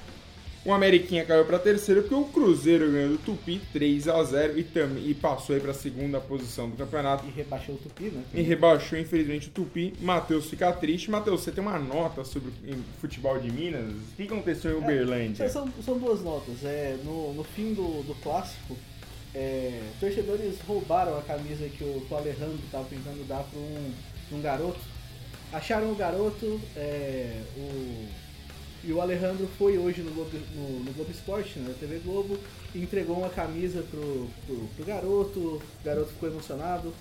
[0.66, 4.64] O Ameriquinha caiu para terceiro, porque o Cruzeiro ganhou do Tupi 3 a 0 e,
[4.64, 7.26] tam- e passou aí para a segunda posição do campeonato.
[7.28, 8.24] E rebaixou o Tupi, né?
[8.34, 9.94] E rebaixou, infelizmente, o Tupi.
[10.00, 11.12] Matheus fica triste.
[11.12, 13.92] Matheus, você tem uma nota sobre o futebol de Minas?
[13.92, 15.44] O que aconteceu em Uberlândia?
[15.44, 16.64] É, são, são duas notas.
[16.64, 18.78] É, no, no fim do, do clássico,
[19.36, 23.94] é, torcedores roubaram a camisa que o, Alejandro estava tentando dar para um,
[24.32, 24.80] um garoto.
[25.52, 28.08] Acharam o garoto, é, o,
[28.84, 32.38] e o Alejandro foi hoje no Globo, no, no Globo Esporte, né, na TV Globo,
[32.76, 36.94] e entregou uma camisa pro, pro, pro garoto, o garoto ficou emocionado.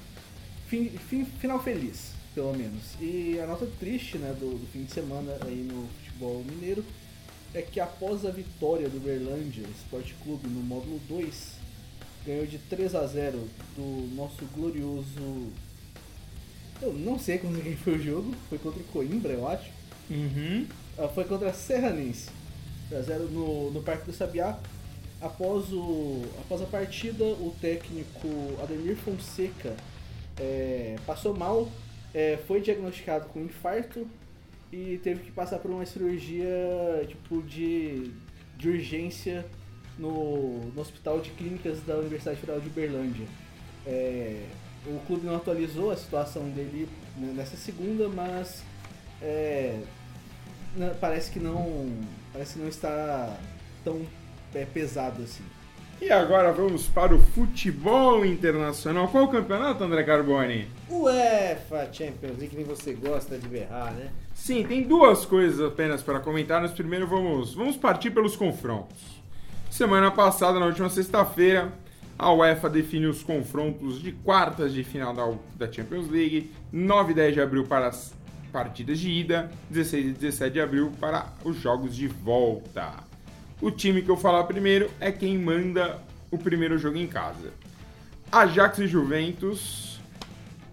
[0.69, 2.83] Fim, fim- final feliz, pelo menos.
[3.01, 6.85] E a nota triste né, do, do fim de semana aí no futebol mineiro
[7.55, 11.62] é que após a vitória do Berlândia Esporte Clube no módulo 2,
[12.27, 13.39] ganhou de 3 a 0
[13.77, 15.49] do nosso glorioso.
[16.81, 19.71] Eu não sei contra quem foi o jogo, foi contra o Coimbra, eu acho.
[20.11, 20.67] Uhum.
[20.99, 22.29] Ah, Foi contra a Serranense.
[22.89, 24.59] 3 a 0 no, no Parque do Sabiá.
[25.21, 28.29] Após, o, após a partida, o técnico
[28.61, 29.77] Ademir Fonseca
[30.37, 31.71] é, passou mal,
[32.13, 34.07] é, foi diagnosticado com infarto
[34.73, 36.49] e teve que passar por uma cirurgia
[37.07, 38.11] tipo de,
[38.59, 39.45] de urgência
[39.99, 43.27] no, no Hospital de Clínicas da Universidade Federal de Uberlândia.
[43.87, 44.45] É,
[44.87, 48.63] o clube não atualizou a situação dele né, nessa segunda, mas
[49.21, 49.79] é,
[50.77, 51.91] na- parece que não
[52.33, 53.37] parece que não está
[53.85, 54.03] tão
[54.55, 55.45] é, pesado assim.
[56.01, 59.07] E agora vamos para o futebol internacional.
[59.07, 60.67] Qual o campeonato, André Carboni?
[60.91, 64.11] UEFA Champions League, que nem você gosta de berrar, né?
[64.35, 66.61] Sim, tem duas coisas apenas para comentar.
[66.61, 68.99] Mas primeiro vamos, vamos partir pelos confrontos.
[69.73, 71.73] Semana passada, na última sexta-feira,
[72.19, 75.15] a UEFA definiu os confrontos de quartas de final
[75.57, 76.53] da, Champions League.
[76.71, 78.13] 9 e 10 de abril para as
[78.53, 83.03] partidas de ida, 16 e 17 de abril para os jogos de volta.
[83.63, 87.55] O time que eu falar primeiro é quem manda o primeiro jogo em casa.
[88.31, 90.03] Ajax e Juventus.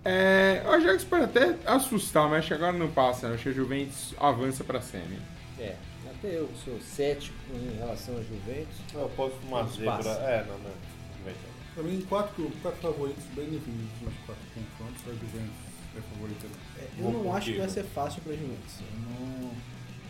[0.03, 3.29] É, o Ajax pode até assustar, mas acho que agora não passa.
[3.29, 3.35] né?
[3.35, 5.19] Acho que a Juventus avança para semi.
[5.57, 5.75] É,
[6.23, 8.75] eu sou cético em relação à Juventus.
[8.93, 10.09] Eu posso uma zebra.
[10.11, 10.71] É, não, não.
[11.17, 11.41] Juventus.
[11.73, 15.01] Pra mim, quatro, quatro favoritos bem definidos nos quatro confrontos.
[15.07, 15.55] A Juventus
[15.97, 16.47] é favorita.
[16.77, 17.59] É, eu Vou não acho que contigo.
[17.59, 18.73] vai ser fácil pra Juventus.
[18.81, 19.51] Eu não,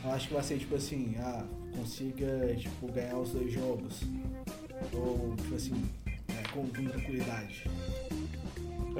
[0.03, 1.43] não acho que vai ser tipo assim, ah,
[1.75, 4.01] consiga tipo, ganhar os dois jogos.
[4.93, 7.65] Ou tipo assim, é, com, com tranquilidade.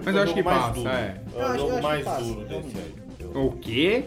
[0.03, 0.89] Mas eu acho que É o jogo mais passa, duro.
[0.89, 1.21] é.
[1.33, 2.95] Eu É o acho- eu acho que mais passa, duro desse aí.
[3.19, 4.05] Eu- O quê?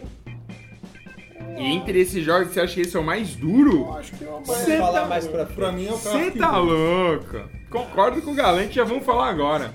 [1.62, 3.80] E entre esses jogos, você acha que esse é o mais duro?
[3.86, 4.44] Eu acho que é o.
[4.44, 5.56] Cê falar tá- mais pra frente.
[5.56, 7.40] Pra mim é o Você tá louco?
[7.70, 9.72] Concordo com o Galante, já vamos falar agora.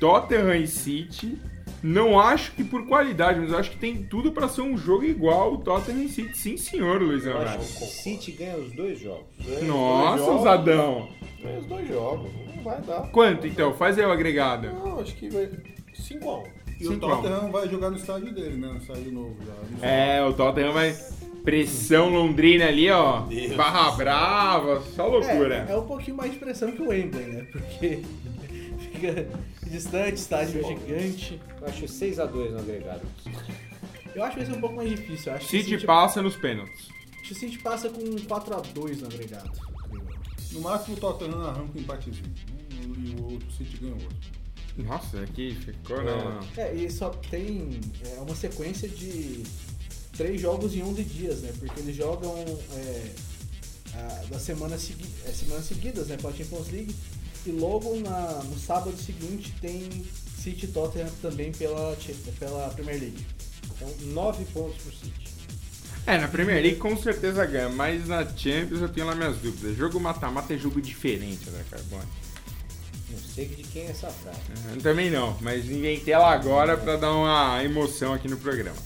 [0.00, 1.38] Tottenham e City.
[1.80, 5.04] Não acho que por qualidade, mas eu acho que tem tudo pra ser um jogo
[5.04, 6.36] igual o Tottenham e City.
[6.36, 7.32] Sim, senhor, Luizão.
[7.34, 7.64] Eu acho velho.
[7.78, 9.26] que o City ganha os dois jogos.
[9.44, 11.08] Ganha os Nossa, dois jogos, ousadão.
[11.40, 12.30] Ganha os dois jogos.
[12.56, 13.02] Não vai dar.
[13.12, 13.72] Quanto então?
[13.74, 14.72] Faz aí o agregado.
[14.72, 15.48] Não, acho que vai.
[15.94, 16.42] 5x1.
[16.80, 16.98] E o a um.
[16.98, 18.68] Tottenham vai jogar no estádio dele, né?
[18.68, 19.86] No estádio novo já.
[19.86, 20.96] É, o Tottenham vai.
[21.42, 23.20] Pressão londrina ali, ó.
[23.22, 23.56] Deus.
[23.56, 25.66] Barra brava, só loucura.
[25.68, 27.46] É, é um pouquinho mais de pressão que o Wembley, né?
[27.50, 28.02] Porque
[28.92, 29.28] fica
[29.66, 31.40] distante, estádio gigante.
[31.60, 33.00] Eu acho 6x2 no agregado.
[34.14, 35.32] Eu acho que vai ser um pouco mais difícil.
[35.32, 36.88] Eu acho que o City City, passa nos pênaltis.
[37.14, 39.50] acho que o City passa com 4x2 no agregado.
[40.52, 42.32] No máximo o Tottenham arranca um empatezinho.
[42.84, 44.16] Um, E o outro City ganha o outro.
[44.78, 46.48] Nossa, aqui ficou, não, não.
[46.56, 49.42] É, e só tem é, uma sequência de
[50.16, 51.52] três jogos em 11 dias, né?
[51.58, 52.34] Porque eles jogam
[52.74, 53.10] é,
[53.94, 56.16] a- das semanas, segui é, semanas seguidas, né?
[56.16, 56.94] Pela Champions League.
[57.46, 59.88] E logo na- no sábado seguinte tem
[60.42, 61.96] City Tottenham também pela,
[62.38, 63.26] pela Premier League.
[63.74, 65.28] Então, 9 pontos pro City.
[66.06, 69.76] É, na Premier League com certeza ganha, mas na Champions eu tenho lá minhas dúvidas.
[69.76, 72.08] Jogo mata-mata é jogo diferente, né, Carbone?
[73.10, 74.38] Não sei de quem é essa frase.
[74.74, 78.76] Eu também não, mas inventei ela agora pra dar uma emoção aqui no programa.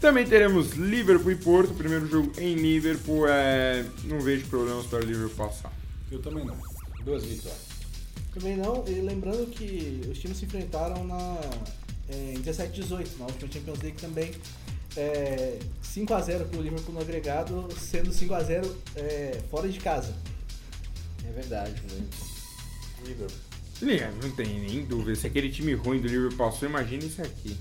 [0.00, 3.28] Também teremos Liverpool e Porto, primeiro jogo em Liverpool.
[3.28, 3.84] É...
[4.04, 5.72] Não vejo problemas para o Liverpool passar.
[6.10, 6.56] Eu também não.
[7.04, 7.72] Duas vitórias.
[8.34, 11.38] Também não, e lembrando que os times se enfrentaram na,
[12.08, 14.32] é, em 17 e 18, na última Champions League também.
[14.96, 20.14] É, 5x0 pro Liverpool no agregado, sendo 5x0 é, fora de casa.
[21.26, 22.04] É verdade, né?
[23.06, 23.36] Liverpool.
[23.80, 25.16] Liga, Não tem nem dúvida.
[25.16, 27.56] Se aquele time ruim do Liverpool passou, imagina isso aqui.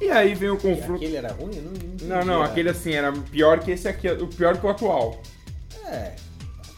[0.00, 0.94] E aí vem o E confronto.
[0.96, 1.56] aquele era ruim?
[1.56, 2.16] Eu não, não.
[2.18, 5.20] Não, não, aquele assim era pior que esse aqui, o pior que o atual.
[5.86, 6.14] É,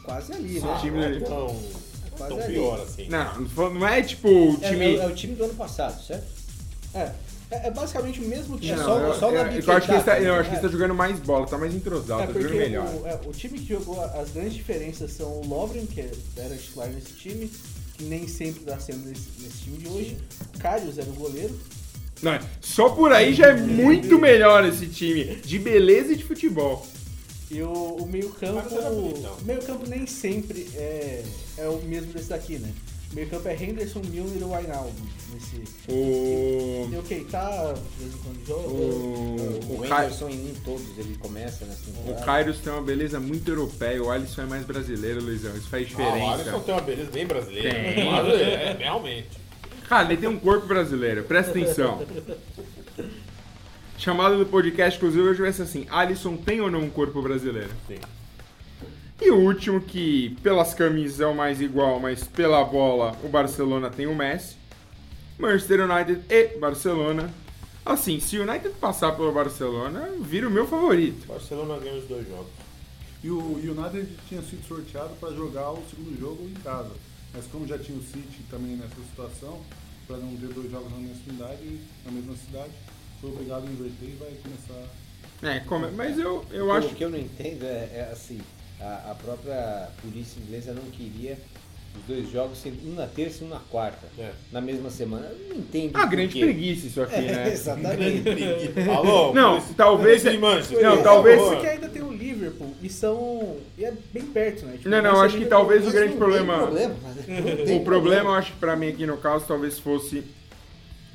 [0.05, 0.67] quase ali, Sim.
[0.67, 0.79] né?
[0.81, 1.63] time não é tão,
[2.17, 2.53] Quase tão ali.
[2.55, 3.09] pior assim.
[3.09, 3.41] Não,
[3.73, 4.97] não é tipo o É, time.
[4.97, 6.25] é, é o time do ano passado, certo?
[6.95, 7.13] É,
[7.51, 8.73] é, é basicamente o mesmo time.
[8.73, 10.39] É Não, só- eu, só na eu- eu acho que ele tá, eu né?
[10.41, 12.87] acho que ele tá jogando mais bola, tá mais entrosado, É, tá jogando melhor.
[12.95, 16.01] o, é, o time que jogou, as grandes diferenças são o Lovren, que
[16.37, 17.51] era titular nesse time,
[17.97, 20.17] que nem sempre está sendo nesse, nesse time de hoje.
[20.55, 21.59] O Karius era o goleiro.
[22.23, 26.87] Não, só por aí já é muito melhor esse time, de beleza e de futebol.
[27.51, 28.69] E o, o meio-campo.
[28.71, 29.37] Bonitão.
[29.41, 31.25] O meio-campo nem sempre é,
[31.59, 32.71] é o mesmo desse daqui, né?
[33.11, 34.93] O meio-campo é Henderson, Milner e Wijnaldum.
[35.35, 35.63] Nesse.
[35.89, 36.89] O.
[36.93, 38.69] E o Keita, de vez em quando joga.
[38.69, 42.25] O, O, o, Kai- Anderson em todos, ele começa nessa o temporada.
[42.25, 45.57] Kairos tem uma beleza muito europeia, o Alisson é mais brasileiro, Luizão.
[45.57, 46.61] Isso faz Ah, o Alisson diferença.
[46.65, 47.71] tem uma beleza bem brasileira.
[47.95, 48.05] Tem.
[48.11, 49.29] Mas é, realmente.
[49.89, 52.07] Cara, ele tem um corpo brasileiro, presta atenção.
[53.99, 57.71] chamada do podcast, inclusive, hoje vai ser assim: Alisson tem ou não um corpo brasileiro?
[57.89, 57.99] Sim.
[59.21, 63.91] E o último, que pelas camisas é o mais igual, mas pela bola o Barcelona
[63.91, 64.57] tem o Messi.
[65.39, 67.31] Manchester United e Barcelona.
[67.85, 71.25] Assim, se o United passar pelo Barcelona, vira o meu favorito.
[71.25, 72.51] O Barcelona ganha os dois jogos.
[73.23, 76.91] E o United tinha sido sorteado para jogar o segundo jogo em casa.
[77.35, 79.61] Mas como já tinha o City também nessa situação,
[80.07, 82.71] para não ter dois jogos na mesma cidade, na mesma cidade,
[83.21, 84.89] foi obrigado a inverter e vai começar.
[85.43, 88.41] É, como- mas eu, eu O acho que eu não entendo é, é assim,
[88.81, 91.39] a, a própria polícia inglesa não queria
[91.99, 94.31] os dois jogos sendo um na terça e um na quarta, É.
[94.53, 95.27] na mesma semana.
[95.27, 96.41] Eu não entendo Ah, grande quê.
[96.41, 97.49] preguiça isso aqui, É, né?
[97.53, 98.25] exatamente.
[98.97, 99.35] Alô?
[99.35, 101.43] Não, talvez- não, por talvez-.
[101.43, 103.57] Porque ainda tem o Liverpool e são.
[103.77, 104.77] E é bem perto, né?
[104.77, 106.95] Tipo, Não, não, acho que talvez o grande não problema- problema.
[107.67, 110.23] Não O problema, eu acho que pra mim aqui no caso, talvez fosse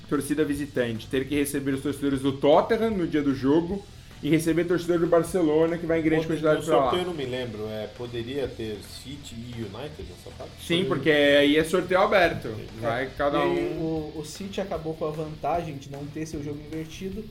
[0.09, 1.07] torcida visitante.
[1.07, 3.83] Ter que receber os torcedores do Tottenham no dia do jogo
[4.23, 7.07] e receber torcedor do Barcelona, que vai em grande Pode- quantidade sorteio eu lá.
[7.07, 10.51] não me lembro, é, poderia ter City e United nessa parte?
[10.65, 12.49] Sim, porque aí é sorteio aberto.
[12.81, 13.81] Vai cada E um.
[13.81, 17.23] o, o City acabou com a vantagem de não ter seu jogo invertido,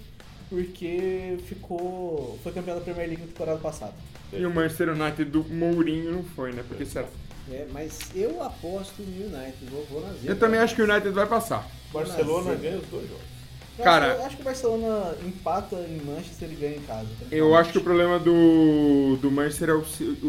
[0.48, 2.38] porque ficou.
[2.42, 3.94] Foi campeão da Premier League na temporada passada.
[4.32, 6.62] E o Manchester United do Mourinho não foi, né?
[6.66, 7.10] Porque certo.
[7.50, 10.30] É, mas eu aposto no United, vou, vou na zebra.
[10.30, 11.68] Eu também acho que o United vai passar.
[11.92, 13.33] Barcelona ganha os dois jogos.
[13.76, 17.08] Eu Cara- acho, eu acho que o Barcelona empata em Manchester e ganha em casa.
[17.30, 19.80] Eu acho que o problema do, do Manchester é o,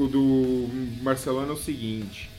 [0.08, 0.68] do
[1.04, 2.30] Barcelona é o seguinte.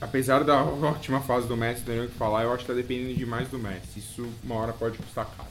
[0.00, 2.74] Apesar da ótima fase do Messi, não tem o que falar, eu acho que tá
[2.74, 3.98] dependendo demais do Messi.
[3.98, 5.48] Isso uma hora pode custar caro.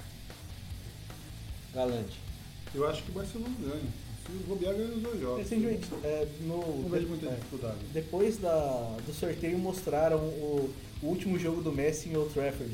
[1.74, 2.18] Galante.
[2.74, 3.82] Eu acho que o Barcelona ganha.
[4.26, 5.40] Se o bobear, ganha os dois jogos.
[5.40, 7.78] Recentemente, é, no, Não vejo muita é, dificuldade.
[7.94, 12.72] depois da, do sorteio mostraram o, o último jogo do Messi em Old Trafford.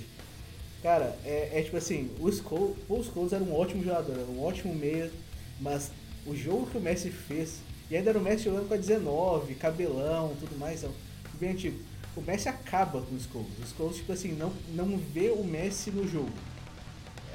[0.81, 4.41] Cara, é, é tipo assim, o Scholes, o Scholes era um ótimo jogador, era um
[4.41, 5.11] ótimo meia,
[5.59, 5.91] mas
[6.25, 7.59] o jogo que o Messi fez,
[7.91, 10.95] e ainda era o Messi jogando com a 19, cabelão, tudo mais, então,
[11.39, 11.77] bem antigo.
[12.15, 13.49] O Messi acaba com o Scholes.
[13.59, 16.31] O Scholes, tipo assim, não, não vê o Messi no jogo.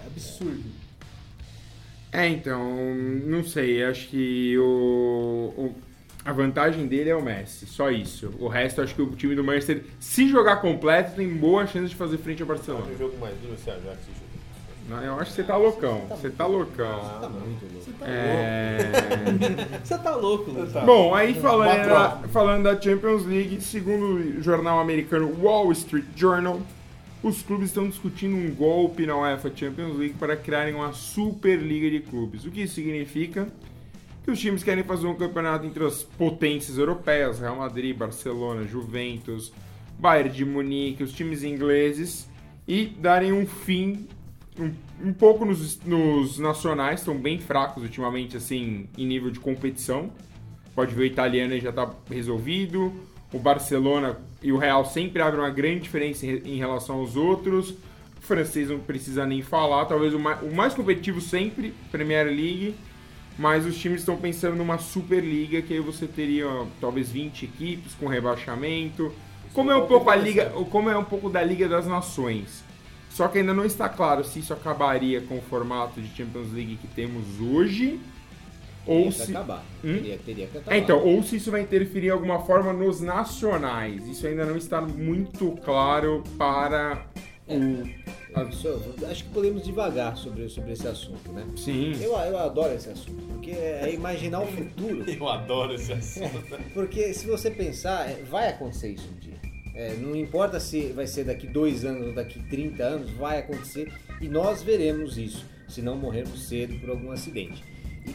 [0.03, 0.71] É absurdo.
[2.13, 2.61] É, então,
[3.27, 5.83] não sei, acho que o, o-
[6.25, 8.33] a vantagem dele é o Messi, só isso.
[8.39, 11.95] O resto, acho que o time do Manchester, se jogar completo, tem boa chance de
[11.95, 12.87] fazer frente ao Barcelona.
[12.87, 13.99] O jogo mais duro joga.
[14.89, 17.01] Não, eu acho que você tá loucão, você tá loucão.
[17.21, 17.91] Tá muito louco.
[18.03, 18.79] É...
[19.83, 20.73] Você tá louco, Luiz.
[20.73, 20.81] Tá.
[20.81, 26.61] Bom, aí falando da, falando da Champions League, segundo o jornal americano Wall Street Journal,
[27.23, 32.01] os clubes estão discutindo um golpe na UEFA Champions League para criarem uma Superliga de
[32.01, 32.45] clubes.
[32.45, 33.49] O que isso significa?
[34.25, 39.53] Que os times querem fazer um campeonato entre as potências europeias, Real Madrid, Barcelona, Juventus,
[39.99, 42.29] Bayern de Munique, os times ingleses,
[42.67, 44.09] e darem um fim
[44.59, 44.73] um,
[45.09, 50.11] um pouco nos, nos nacionais, estão bem fracos ultimamente, assim, em nível de competição.
[50.75, 52.93] Pode ver o italiano já tá resolvido.
[53.33, 57.71] O Barcelona e o Real sempre abrem uma grande diferença em relação aos outros.
[57.71, 59.85] O francês não precisa nem falar.
[59.87, 62.75] Talvez o mais, o mais competitivo sempre, Premier League.
[63.39, 67.95] Mas os times estão pensando numa Superliga, que aí você teria ó, talvez 20 equipes
[67.95, 69.13] com rebaixamento.
[69.53, 72.63] Como é um pouco a liga, como é um pouco da Liga das Nações.
[73.11, 76.77] Só que ainda não está claro se isso acabaria com o formato de Champions League
[76.77, 78.01] que temos hoje
[78.87, 79.65] ou se acabar.
[79.85, 79.95] Hum?
[79.95, 80.75] Teria, teria que acabar.
[80.75, 84.07] é, então, ou se isso vai interferir de alguma forma nos nacionais.
[84.07, 87.07] Isso ainda não está muito claro para
[87.47, 87.85] o.
[89.11, 91.47] acho que podemos devagar sobre, sobre esse assunto, né?
[91.57, 91.93] Sim.
[92.01, 95.05] Eu, eu adoro esse assunto, porque é imaginar o futuro.
[95.11, 96.43] Eu adoro esse assunto.
[96.73, 99.35] Porque se você pensar, é, vai acontecer isso um dia.
[99.75, 103.93] É, não importa se vai ser daqui dois anos ou daqui 30 anos, vai acontecer
[104.21, 107.63] e nós veremos isso, se não morrermos cedo por algum acidente.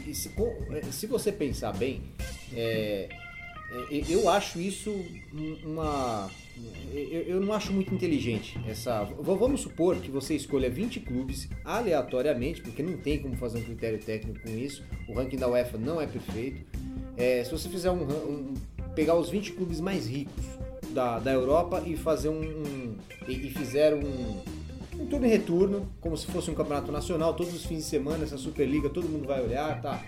[0.05, 0.29] E, e se,
[0.71, 2.01] é, se você pensar bem,
[2.55, 3.09] é,
[3.91, 4.89] é, eu acho isso
[5.33, 6.29] um- uma.
[6.91, 9.03] Eu, não acho muito inteligente essa.
[9.19, 13.99] Vamos supor que você escolha 20 clubes aleatoriamente, porque não tem como fazer um critério
[13.99, 14.83] técnico com isso.
[15.07, 16.61] O ranking da UEFA não é perfeito.
[17.15, 18.53] É, se você fizer um, um-
[18.95, 20.43] pegar os 20 clubes mais ricos
[20.91, 22.95] da, da Europa e fazer um, um-
[23.27, 24.41] e, e fizer um,
[24.99, 28.23] um turno e retorno, como se fosse um campeonato nacional, todos os fins de semana,
[28.23, 30.03] essa Superliga, todo mundo vai olhar, tá?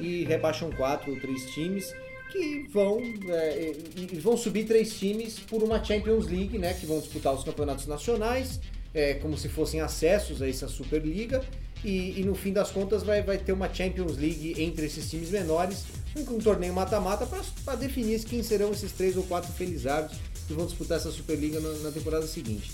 [0.00, 1.94] E rebaixam quatro ou três times
[2.32, 6.72] que vão é, e, e vão subir três times por uma Champions League, né?
[6.72, 8.58] Que vão disputar os campeonatos nacionais,
[8.94, 11.44] é, como se fossem acessos a essa Superliga.
[11.84, 15.30] E, e no fim das contas vai, vai ter uma Champions League entre esses times
[15.30, 15.84] menores,
[16.16, 17.28] um, um torneio mata-mata
[17.64, 20.16] para definir quem serão esses três ou quatro felizardos
[20.46, 22.70] que vão disputar essa Superliga na, na temporada seguinte.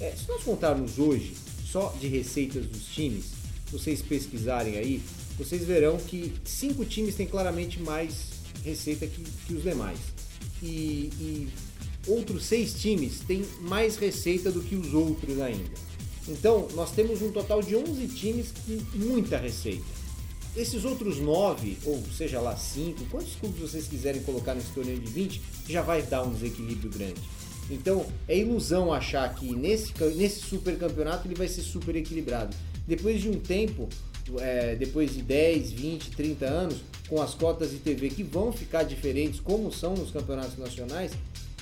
[0.00, 1.34] É, se nós contarmos hoje
[1.64, 3.32] só de receitas dos times,
[3.70, 5.02] vocês pesquisarem aí,
[5.36, 8.31] vocês verão que cinco times têm claramente mais
[8.64, 9.98] receita que, que os demais.
[10.62, 11.48] E, e
[12.06, 15.70] outros seis times têm mais receita do que os outros ainda.
[16.28, 19.84] Então, nós temos um total de 11 times com muita receita.
[20.56, 25.10] Esses outros nove, ou seja lá cinco, quantos clubes vocês quiserem colocar nesse torneio de
[25.10, 27.20] 20, já vai dar um desequilíbrio grande.
[27.70, 32.54] Então, é ilusão achar que nesse, nesse super campeonato ele vai ser super equilibrado.
[32.86, 33.88] Depois de um tempo,
[34.38, 36.76] é, depois de 10, 20, 30 anos,
[37.08, 41.12] com as cotas de TV que vão ficar diferentes, como são nos campeonatos nacionais,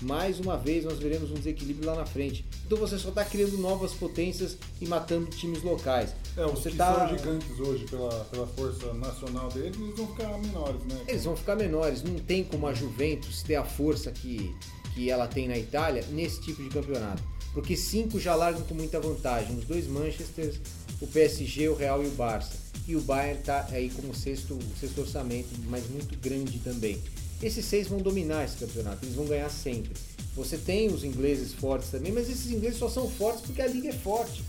[0.00, 2.44] mais uma vez nós veremos um desequilíbrio lá na frente.
[2.64, 6.14] Então você só está criando novas potências e matando times locais.
[6.36, 7.08] É, os você que tá...
[7.08, 11.00] são gigantes hoje pela, pela força nacional deles, eles vão ficar menores, né?
[11.06, 12.02] Eles vão ficar menores.
[12.02, 14.54] Não tem como a Juventus ter a força que,
[14.94, 17.22] que ela tem na Itália nesse tipo de campeonato.
[17.52, 19.58] Porque cinco já largam com muita vantagem.
[19.58, 20.54] Os dois Manchester,
[21.00, 22.56] o PSG, o Real e o Barça.
[22.86, 26.98] E o Bayern está aí como sexto, sexto orçamento, mas muito grande também.
[27.42, 29.92] Esses seis vão dominar esse campeonato, eles vão ganhar sempre.
[30.34, 33.88] Você tem os ingleses fortes também, mas esses ingleses só são fortes porque a liga
[33.88, 34.42] é forte.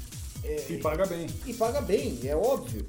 [0.44, 1.28] É, E paga bem.
[1.46, 2.84] e paga bem, é óbvio.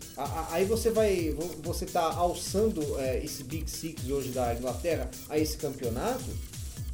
[0.51, 5.57] Aí você vai, você tá alçando é, esse Big Six hoje da Inglaterra a esse
[5.59, 6.25] campeonato,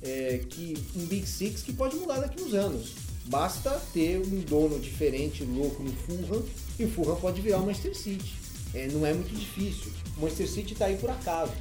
[0.03, 2.95] é, que um Big Six que pode mudar daqui uns anos.
[3.27, 6.43] Basta ter um dono diferente, louco no Fulham,
[6.79, 8.35] e o Fulham pode virar o Manchester City.
[8.75, 9.93] É, não é muito difícil.
[10.17, 11.53] O Manchester City está aí por acaso,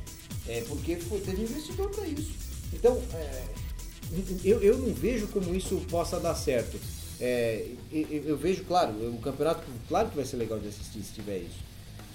[0.47, 2.33] é, porque foi, teve investidor para isso.
[2.73, 3.43] Então, é,
[4.43, 6.79] eu, eu não vejo como isso possa dar certo.
[7.19, 11.13] É, eu, eu vejo, claro, o campeonato, claro que vai ser legal de assistir se
[11.13, 11.65] tiver isso.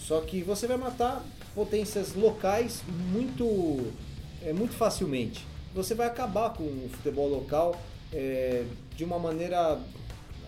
[0.00, 1.24] Só que você vai matar
[1.54, 2.82] potências locais
[3.12, 3.86] muito,
[4.44, 5.44] é, muito facilmente.
[5.74, 7.80] Você vai acabar com o futebol local
[8.12, 8.64] é,
[8.96, 9.80] de uma maneira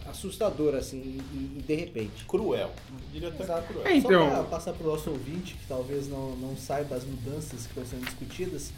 [0.09, 2.24] assustadora, assim, e, e de repente.
[2.26, 2.70] Cruel.
[3.12, 3.66] Diria até Exato.
[3.68, 3.86] cruel.
[3.86, 7.05] É, então- Só para passar para o nosso ouvinte, que talvez não, não saiba as
[7.05, 8.70] mudanças que estão sendo discutidas,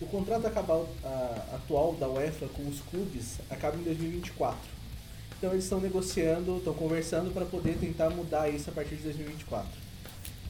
[0.00, 4.58] o contrato acabal, a- atual da UEFA com os clubes acaba em 2024.
[5.38, 9.68] Então eles estão negociando, estão conversando para poder tentar mudar isso a partir de 2024.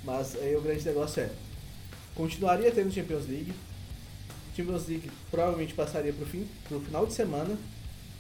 [0.05, 1.31] Mas aí o grande negócio é,
[2.15, 3.53] continuaria tendo Champions League,
[4.57, 7.57] Champions League provavelmente passaria para o final de semana,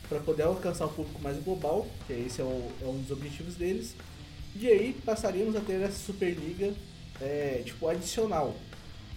[0.08, 3.54] para poder alcançar um público mais global, que esse é, o- é um dos objetivos
[3.54, 3.94] deles.
[4.56, 6.72] E aí passaríamos a ter essa Superliga
[7.20, 8.54] é, tipo adicional.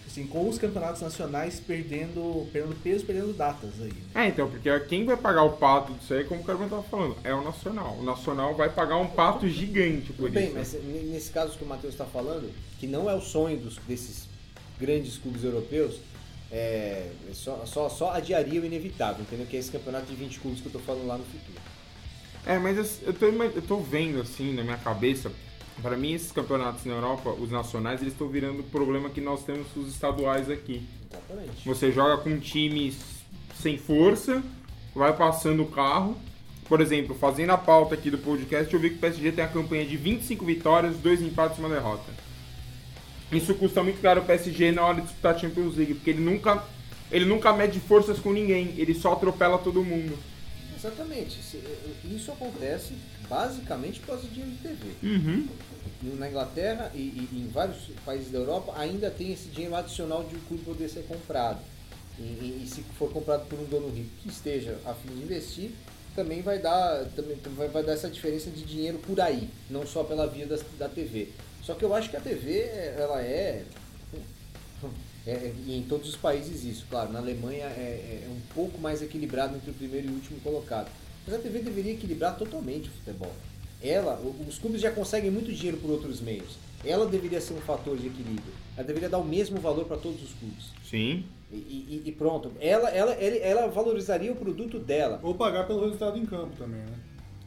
[0.06, 3.92] Assim, com os campeonatos nacionais perdendo, perdendo peso, perdendo datas aí.
[4.16, 4.26] né?
[4.26, 7.18] É, então, porque quem vai pagar o pato disso aí, como o Carmen tava falando,
[7.26, 7.98] é o Nacional.
[8.00, 10.56] O Nacional vai pagar um pato gigante por bem, isso.
[10.56, 13.78] mas n- nesse caso que o Matheus está falando, que não é o sonho dos,
[13.88, 14.28] desses
[14.80, 15.98] grandes clubes europeus,
[16.52, 19.46] é, só, só, só adiaria o inevitável, entendeu?
[19.46, 21.60] Que é esse campeonato de 20 clubes que eu tô falando lá no futuro.
[22.46, 25.32] É, mas eu- eu tô, eu tô vendo assim na minha cabeça,
[25.82, 29.44] para mim esses campeonatos na Europa, os nacionais, eles estão virando o problema que nós
[29.44, 30.82] temos com os estaduais aqui.
[31.12, 31.66] Exatamente.
[31.66, 32.96] Você joga com times
[33.62, 34.42] sem força,
[34.96, 36.18] vai passando o carro.
[36.70, 39.48] Por exemplo, fazendo a pauta aqui do podcast, eu vi que o PSG tem a
[39.48, 42.04] campanha de 25 vitórias, dois empates e uma derrota.
[43.32, 46.22] Isso custa muito caro o PSG na hora de disputar a Champions League, porque ele
[46.22, 46.64] nunca,
[47.12, 50.18] ele nunca mede forças com ninguém, ele só atropela todo mundo.
[50.78, 51.40] Exatamente.
[52.06, 52.94] Isso acontece
[53.30, 54.86] basicamente por causa de dinheiro de TV.
[55.04, 55.48] Uhum.
[56.18, 60.36] Na Inglaterra e, e em vários países da Europa ainda tem esse dinheiro adicional de
[60.36, 61.60] o clube poder ser comprado.
[62.20, 65.24] E, e- e se for comprado por um dono rico que esteja a fim de
[65.24, 65.72] investir,
[66.16, 67.38] também vai dar, também
[67.72, 71.30] vai dar essa diferença de dinheiro por aí, não só pela via da, da TV.
[71.68, 72.62] Só que eu acho que a TV,
[72.98, 73.62] ela é,
[75.28, 79.02] é- e em todos os países isso, claro, na Alemanha é, é um pouco mais
[79.02, 80.90] equilibrado entre o primeiro e o último colocado.
[81.26, 83.34] Mas a TV deveria equilibrar totalmente o futebol.
[83.84, 86.56] Ela, os clubes já conseguem muito dinheiro por outros meios.
[86.86, 88.54] Ela deveria ser um fator de equilíbrio.
[88.78, 90.68] Ela deveria dar o mesmo valor para todos os clubes.
[90.90, 91.26] Sim.
[91.52, 92.50] E, e- e pronto.
[92.62, 95.20] Ela, ela, ela valorizaria o produto dela.
[95.22, 96.96] Ou pagar pelo resultado em campo também, né?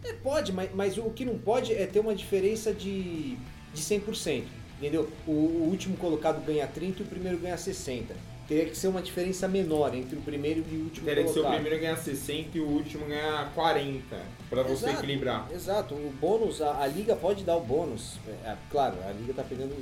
[0.05, 3.37] É, pode, mas, mas o que não pode é ter uma diferença de,
[3.75, 4.45] de 100%.
[4.79, 5.11] Entendeu?
[5.27, 8.15] O, o último colocado ganha 30 e o primeiro ganha 60.
[8.49, 11.39] Teria que ser uma diferença menor entre o primeiro e o último Teria que ser
[11.39, 11.61] o colocado.
[11.61, 14.03] primeiro ganhar 60 e o último ganhar 40,
[14.49, 15.49] pra você Exato, equilibrar.
[15.53, 18.17] Exato, o bônus, a, a liga pode dar o bônus.
[18.45, 19.73] É, claro, a liga tá pegando,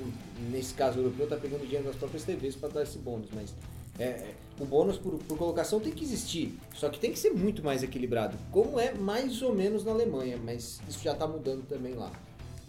[0.51, 3.55] nesse caso europeu, tá pegando dinheiro das próprias TVs para dar esse bônus, mas
[3.99, 7.31] é, é, o bônus por, por colocação tem que existir, só que tem que ser
[7.31, 11.67] muito mais equilibrado, como é mais ou menos na Alemanha, mas isso já tá mudando
[11.67, 12.13] também lá.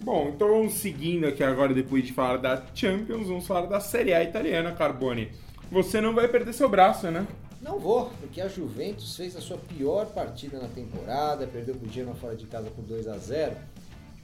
[0.02, 4.14] Bom, então vamos seguindo aqui agora, depois de falar da Champions, vamos falar da Série
[4.14, 5.30] A italiana, Carbone.
[5.70, 7.28] Você não vai perder seu braço, né?
[7.62, 12.16] Não vou, porque a Juventus fez a sua pior partida na temporada, perdeu pro Genoa
[12.16, 13.56] fora de casa por 2 a 0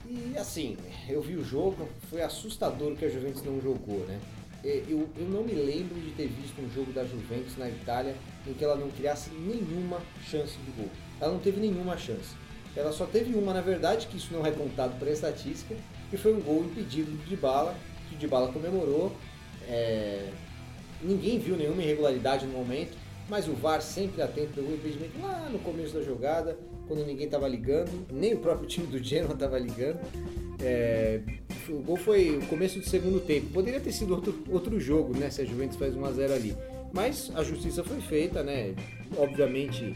[0.08, 4.18] E assim, eu vi o jogo, foi assustador o que a Juventus não jogou, né?
[4.64, 8.16] Eu, eu não me lembro de ter visto um jogo da Juventus na Itália
[8.46, 10.90] em que ela não criasse nenhuma chance de gol.
[11.20, 12.34] Ela não teve nenhuma chance.
[12.76, 15.74] Ela só teve uma, na verdade, que isso não é contado para a estatística,
[16.10, 17.74] que foi um gol impedido de Dybala,
[18.08, 19.12] que o Dybala comemorou.
[19.68, 20.28] É,
[21.02, 22.96] Ninguém viu nenhuma irregularidade no momento,
[23.28, 26.56] mas o VAR sempre atento pegou o impedimento lá no começo da jogada,
[26.86, 30.00] quando ninguém estava ligando, nem o próprio time do Genoa estava ligando.
[30.60, 31.20] É,
[31.68, 33.48] o gol foi o começo do segundo tempo.
[33.52, 35.28] Poderia ter sido outro, outro jogo, né?
[35.28, 36.56] Se a Juventus faz 1x0 ali.
[36.92, 38.74] Mas a justiça foi feita, né?
[39.18, 39.94] Obviamente,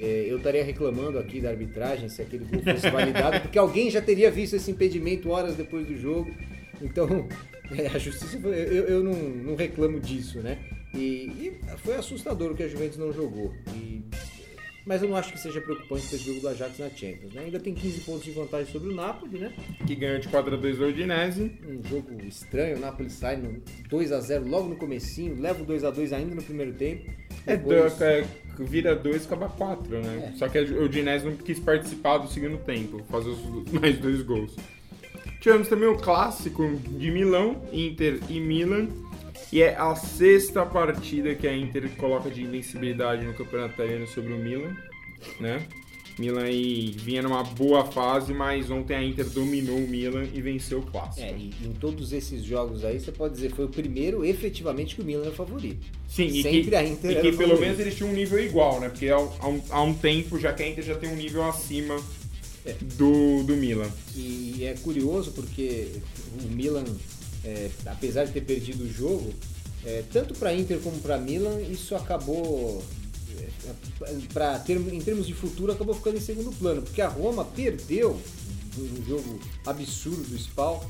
[0.00, 4.00] é, eu estaria reclamando aqui da arbitragem se aquele gol fosse validado, porque alguém já
[4.00, 6.34] teria visto esse impedimento horas depois do jogo.
[6.80, 7.28] Então,
[7.76, 10.58] é, a justiça, eu, eu não, não reclamo disso, né?
[10.94, 13.52] E, e foi assustador o que a Juventus não jogou.
[13.74, 14.02] E-
[14.86, 17.34] mas eu não acho que seja preocupante para esse jogo do Ajax na Champions.
[17.34, 17.42] Né?
[17.44, 19.52] Ainda tem 15 pontos de vantagem sobre o Napoli, né?
[19.86, 21.52] Que ganhou de 4x2 do Udinese.
[21.68, 26.34] Um jogo estranho, o Napoli sai no 2x0 logo no comecinho, leva o 2x2 ainda
[26.34, 27.10] no primeiro tempo.
[27.46, 28.24] É, Depois- do- é,
[28.60, 30.30] vira 2 acaba 4, né?
[30.34, 30.36] É.
[30.36, 33.40] Só que o Udinese não quis participar do segundo tempo, fazer os
[33.72, 34.54] mais dois gols.
[35.40, 36.68] Tivemos também o clássico
[36.98, 38.88] de Milão, Inter e Milan.
[39.52, 44.32] E é a sexta partida que a Inter coloca de invencibilidade no campeonato italiano sobre
[44.32, 44.76] o Milan,
[45.40, 45.66] né?
[46.18, 50.80] Milan aí vinha numa boa fase, mas ontem a Inter dominou o Milan e venceu
[50.80, 51.26] o clássico.
[51.26, 55.02] É, e em todos esses jogos aí, você pode dizer, foi o primeiro efetivamente que
[55.02, 55.86] o Milan é favorito.
[56.08, 57.60] Sim, e Sempre que, a Inter e era que pelo favorito.
[57.60, 58.88] menos eles tinham um nível igual, né?
[58.88, 61.16] Porque há, um- há um, há um tempo já que a Inter já tem um
[61.16, 61.96] nível acima
[62.66, 62.74] É.
[62.98, 63.88] do, do Milan.
[64.14, 65.88] E é curioso porque
[66.44, 66.84] o Milan,
[67.44, 69.32] é, apesar de ter perdido o jogo,
[69.86, 72.82] é, tanto para Inter como para Milan, isso acabou,
[74.32, 78.20] pra ter, em termos de futuro, acabou ficando em segundo plano, porque a Roma perdeu
[78.78, 80.84] um jogo absurdo do Spal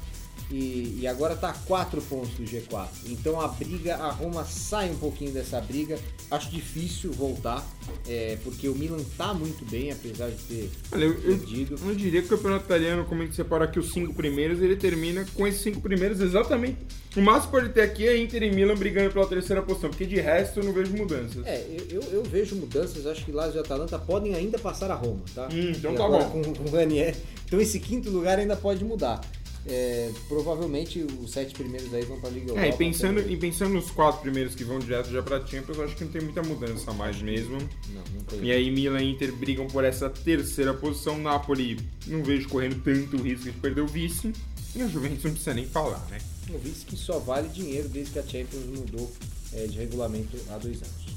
[0.51, 2.89] e, e agora está a 4 pontos do G4.
[3.07, 5.99] Então a briga, a Roma sai um pouquinho dessa briga.
[6.31, 7.67] Acho difícil voltar,
[8.09, 11.77] é, porque o Milan tá muito bem, apesar de ter Olha, eu, eu, perdido.
[11.85, 14.77] eu diria que o campeonato italiano, como a gente separa aqui os cinco primeiros, ele
[14.77, 16.79] termina com esses cinco primeiros exatamente.
[17.17, 20.21] O máximo pode ter aqui é Inter e Milan brigando pela terceira posição, porque de
[20.21, 21.45] resto eu não vejo mudanças.
[21.45, 24.95] É, eu, eu- eu vejo mudanças, acho que Lazio e Atalanta podem ainda passar a
[24.95, 25.49] Roma, tá?
[25.53, 26.31] Hum, então E tá bom.
[26.31, 27.17] Com, com Ranieri.
[27.47, 29.21] Então esse quinto lugar ainda pode mudar.
[29.67, 32.67] É, provavelmente os sete primeiros aí vão pra Liga Europa.
[32.67, 33.35] É, e pensando, também.
[33.35, 36.11] e pensando nos quatro primeiros que vão direto já pra Champions, eu acho que não
[36.11, 37.59] tem muita mudança a mais mesmo.
[37.89, 38.45] Não, não tem.
[38.45, 41.19] E aí Milan e Inter brigam por essa terceira posição.
[41.19, 44.33] Napoli não vejo correndo tanto risco de perder o vice.
[44.75, 46.19] E a Juventus não precisa nem falar, né?
[46.49, 49.13] Um vice que só vale dinheiro desde que a Champions mudou
[49.53, 51.11] é, de regulamento há dois anos.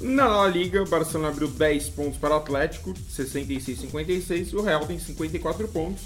[0.00, 4.52] Na La Liga, o Barcelona abriu 10 pontos para o Atlético, 66-56.
[4.52, 6.02] O Real tem 54 pontos.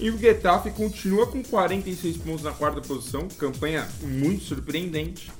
[0.00, 5.30] E o Getafe continua com 46 pontos na quarta posição, campanha muito surpreendente.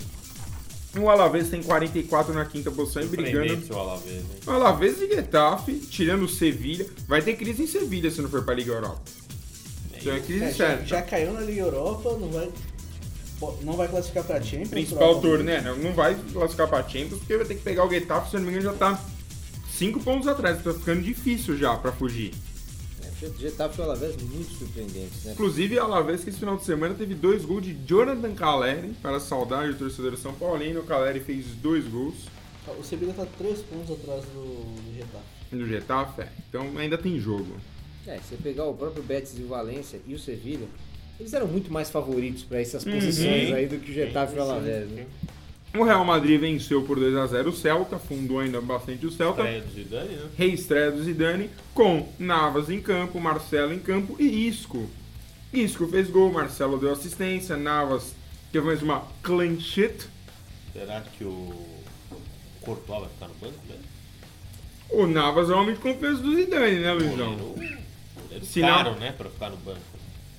[0.98, 3.64] O Alavés tem 44 na quinta posição e brigando.
[3.64, 4.26] Seu Alavés, hein?
[4.46, 8.42] O Alavés e Getafe, tirando o Sevilha, vai ter crise em Sevilha se não for
[8.42, 9.00] para a Liga Europa.
[9.96, 10.84] Então é crise É, já, certa.
[10.86, 12.50] já caiu na Liga Europa, não vai,
[13.62, 14.68] não vai classificar pra Champions.
[14.68, 15.74] principal torneio, né?
[15.80, 18.46] Não vai classificar pra Champions, porque vai ter que pegar o Getafe, se eu não
[18.50, 19.00] me engano, já tá
[19.78, 20.62] 5 pontos atrás.
[20.62, 22.34] Tá ficando difícil já pra fugir.
[23.22, 25.32] O Getafe e o Alavés muito surpreendentes, né?
[25.32, 29.16] Inclusive, a Alavés que esse final de semana teve dois gols de Jonathan Caleri, para
[29.16, 30.80] a saudade do torcedor São Paulino.
[30.80, 32.14] O Caleri fez dois gols
[32.78, 35.24] O Sevilla tá 3 pontos atrás do, Getafe.
[35.56, 36.28] do Getafe, é.
[36.48, 37.56] então ainda tem jogo.
[38.06, 40.66] É, você pegar o próprio Betis e o Valência e o Sevilha,
[41.18, 43.54] eles eram muito mais favoritos para essas posições Uhum.
[43.54, 45.06] aí do que o Getafe e o Alavés, né?
[45.76, 49.42] O Real Madrid venceu por 2 a 0 o Celta, fundou ainda bastante o Celta.
[49.42, 50.28] Estreia do Zidane, né?
[50.36, 54.90] reestreia do Zidane com Navas em campo, Marcelo em campo e Isco.
[55.52, 58.14] Isco fez gol, Marcelo deu assistência, Navas
[58.50, 60.08] teve mais uma clean sheet.
[60.72, 61.54] Será que o
[62.60, 63.84] Courtois vai ficar no banco mesmo?
[64.90, 67.36] O Navas é o homem de confiança do Zidane, né, Luizão?
[67.36, 67.80] Goleiro,
[68.60, 69.78] caro, né, pra ficar no banco.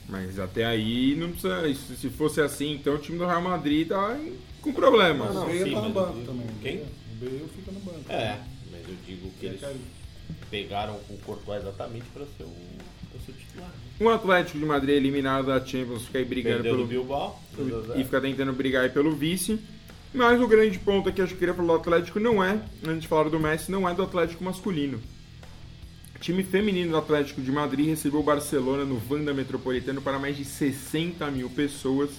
[0.10, 1.74] Mas até aí não precisa.
[1.96, 5.34] Se fosse assim, então o time do Real Madrid tá em- com problemas.
[5.34, 6.47] Não, o Bale sim, tá no banco eu- também.
[6.62, 6.78] quem?
[6.78, 6.86] O
[7.20, 8.12] Bale fica no banco.
[8.12, 8.39] É,
[8.72, 9.62] mas eu digo que eles
[10.49, 12.53] pegaram o Courtois exatamente pra ser o,
[13.26, 13.70] titular.
[13.99, 16.88] O Atlético de Madrid eliminado da Champions fica aí brigando Perdeu pelo.
[16.88, 17.99] Bilbao, 2 a 0.
[17.99, 19.59] e fica tentando brigar aí pelo vice.
[20.14, 23.03] Mas o grande ponto aqui, acho que eu queria falar do Atlético, não é, antes
[23.03, 24.99] de falar do Messi, não é do Atlético masculino.
[26.16, 30.36] O time feminino do Atlético de Madrid recebeu o Barcelona no Wanda Metropolitano para mais
[30.36, 32.09] de 60 mil pessoas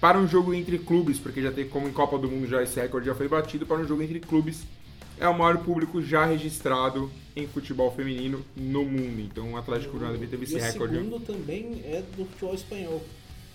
[0.00, 2.80] para um jogo entre clubes, porque já tem como em Copa do Mundo já esse
[2.80, 4.64] recorde já foi batido para um jogo entre clubes
[5.20, 9.20] é o maior público já registrado em futebol feminino no mundo.
[9.20, 10.96] Então o Atlético Madrid teve esse e o recorde.
[10.96, 13.02] segundo também é do futebol espanhol,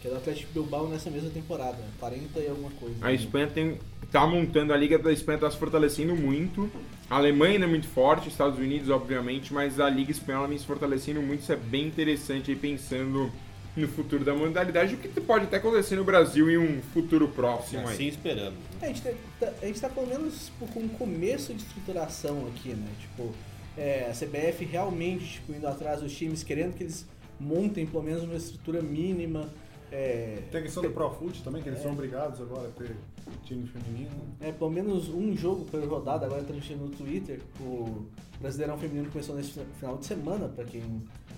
[0.02, 2.96] que é do Atlético Bilbao nessa mesma temporada, 40 e alguma coisa.
[3.02, 3.80] A Espanha tem,
[4.12, 6.70] tá montando, a Liga da Espanha tá se fortalecendo muito.
[7.10, 10.66] A Alemanha ainda é muito forte, Estados Unidos, obviamente, mas a Liga Espanhola vem se
[10.66, 11.42] fortalecendo muito.
[11.42, 13.32] Isso é bem interessante aí pensando
[13.76, 17.88] no futuro da modalidade, o que pode até acontecer no Brasil em um futuro próximo
[17.88, 17.94] aí.
[17.94, 18.60] Assim esperamos.
[18.82, 19.02] É, a, gente
[19.40, 22.88] tá, a gente tá pelo menos tipo, com um começo de estruturação aqui, né?
[23.00, 23.34] Tipo,
[23.78, 27.06] é, a CBF realmente tipo, indo atrás dos times, querendo que eles
[27.40, 29.50] montem pelo menos uma estrutura mínima.
[29.92, 32.96] É, Tem a questão do Profut também, que eles são obrigados agora a ter
[33.44, 34.10] time feminino.
[34.42, 37.40] é, pelo menos um jogo por rodada, agora transmitindo no Twitter.
[37.60, 38.06] O
[38.40, 40.82] Brasileirão Feminino começou nesse final de semana, pra quem,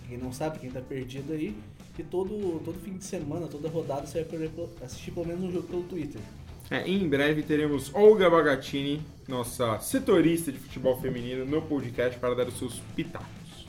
[0.07, 1.55] quem não sabe, quem tá perdido aí.
[1.97, 4.51] E todo, todo fim de semana, toda rodada, você vai poder
[4.83, 6.21] assistir pelo menos um jogo pelo Twitter.
[6.69, 12.47] É, em breve teremos Olga Bagatini, nossa setorista de futebol feminino, no podcast para dar
[12.47, 13.67] os seus pitacos.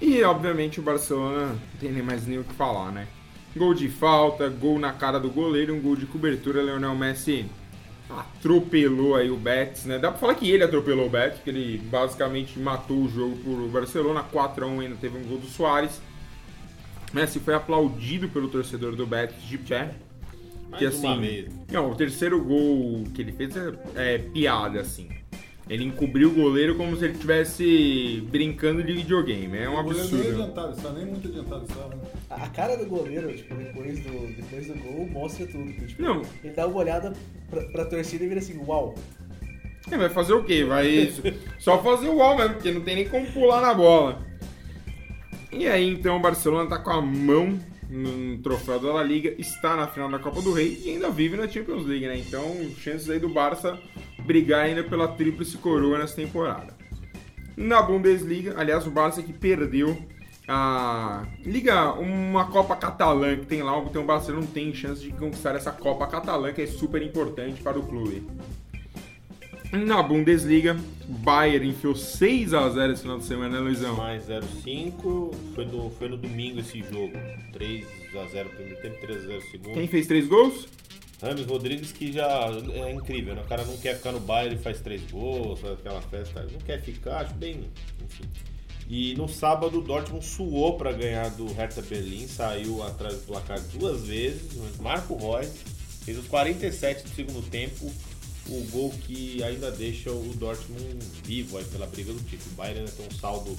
[0.00, 3.08] E, obviamente, o Barcelona não tem nem mais nem o que falar, né?
[3.56, 7.46] Gol de falta, gol na cara do goleiro, um gol de cobertura, Leonel Messi
[8.08, 9.98] atropelou aí o Betis, né?
[9.98, 13.68] Dá pra falar que ele atropelou o Betis, porque ele basicamente matou o jogo pro
[13.68, 16.00] Barcelona, 4x1 ainda teve um gol do Soares.
[17.12, 19.90] Messi foi aplaudido pelo torcedor do Betis de pé.
[20.76, 21.46] Que assim, vez.
[21.72, 25.08] não, o terceiro gol que ele fez é, é piada, assim.
[25.68, 29.56] Ele encobriu o goleiro como se ele estivesse brincando de videogame.
[29.58, 30.42] É um O goleiro nem absurdo.
[30.42, 31.66] adiantado está, nem muito adiantado.
[31.66, 32.02] Né?
[32.30, 35.72] A cara do goleiro, tipo, depois do, depois do gol, mostra tudo.
[35.72, 36.22] Tipo, Não.
[36.44, 37.12] Ele dá uma olhada
[37.50, 38.94] pra, pra torcida e vira assim, uau.
[39.90, 40.64] É, vai fazer o quê?
[40.64, 41.12] Vai
[41.58, 44.24] só fazer o gol mesmo, porque não tem nem como pular na bola.
[45.58, 49.74] E aí, então, o Barcelona tá com a mão no troféu da La Liga, está
[49.74, 52.18] na final da Copa do Rei e ainda vive na Champions League, né?
[52.18, 52.44] Então,
[52.76, 53.78] chances aí do Barça
[54.18, 56.74] brigar ainda pela tríplice coroa nessa temporada.
[57.56, 59.96] Na Bundesliga, aliás, o Barça que perdeu
[60.46, 65.10] a Liga, uma Copa Catalã que tem lá, então o Barcelona não tem chance de
[65.10, 68.26] conquistar essa Copa Catalã que é super importante para o clube.
[69.72, 73.96] Na Bundesliga, Bayern enfiou 6 a 0 esse final de semana, né, Luizão?
[73.96, 75.34] Mais 0,5.
[75.54, 77.12] Foi no, foi no domingo esse jogo.
[77.52, 79.74] 3x0 primeiro tempo, 3x0 segundo.
[79.74, 80.66] Quem fez 3 gols?
[81.20, 83.42] Rames Rodrigues que já é incrível, né?
[83.42, 86.60] O cara não quer ficar no baile e faz três gols, faz aquela festa, não
[86.60, 87.70] quer ficar, acho bem,
[88.04, 88.24] enfim.
[88.88, 93.58] E no sábado o Dortmund suou para ganhar do Hertha Berlim, saiu atrás do placar
[93.72, 95.50] duas vezes, Marco Reus
[96.04, 97.90] fez os 47 do segundo tempo,
[98.48, 102.50] o gol que ainda deixa o Dortmund vivo aí pela briga do título.
[102.52, 103.56] O Bayern ainda tem um saldo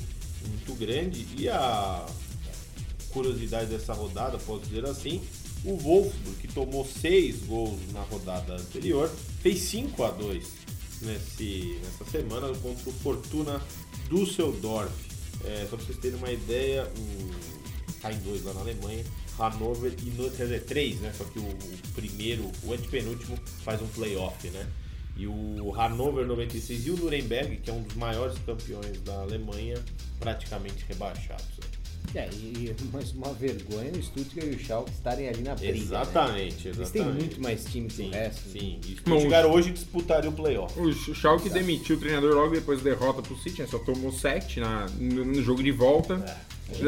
[0.47, 2.05] muito grande e a
[3.09, 5.21] curiosidade dessa rodada, posso dizer assim,
[5.63, 9.11] o Wolfsburg, que tomou seis gols na rodada anterior,
[9.41, 10.47] fez 5 a 2
[11.01, 13.61] nesse, nessa semana contra o Fortuna
[14.09, 14.91] Düsseldorf.
[15.43, 19.03] É, só para vocês terem uma ideia, o, tá em dois lá na Alemanha,
[19.38, 21.13] Hannover e no, quer dizer, três, né?
[21.17, 24.65] Só que o, o primeiro, o antepenúltimo, faz um playoff, né?
[25.15, 29.75] E o Hannover 96 e o Nuremberg, que é um dos maiores campeões da Alemanha,
[30.19, 31.45] praticamente rebaixados.
[31.57, 31.67] né?
[32.15, 35.73] É, e mas uma vergonha o Stuttgart e o Schalke estarem ali na briga.
[35.73, 35.79] né?
[35.79, 36.91] Exatamente, Eles exatamente.
[36.93, 38.49] têm muito mais time que Sim, o resto.
[38.49, 38.79] sim.
[38.88, 40.79] E o Stuttgart hoje disputaria o playoff.
[40.79, 43.67] O Schalke demitiu o treinador logo depois da derrota pro City, né?
[43.67, 46.23] só tomou 7 na, no, no jogo de volta.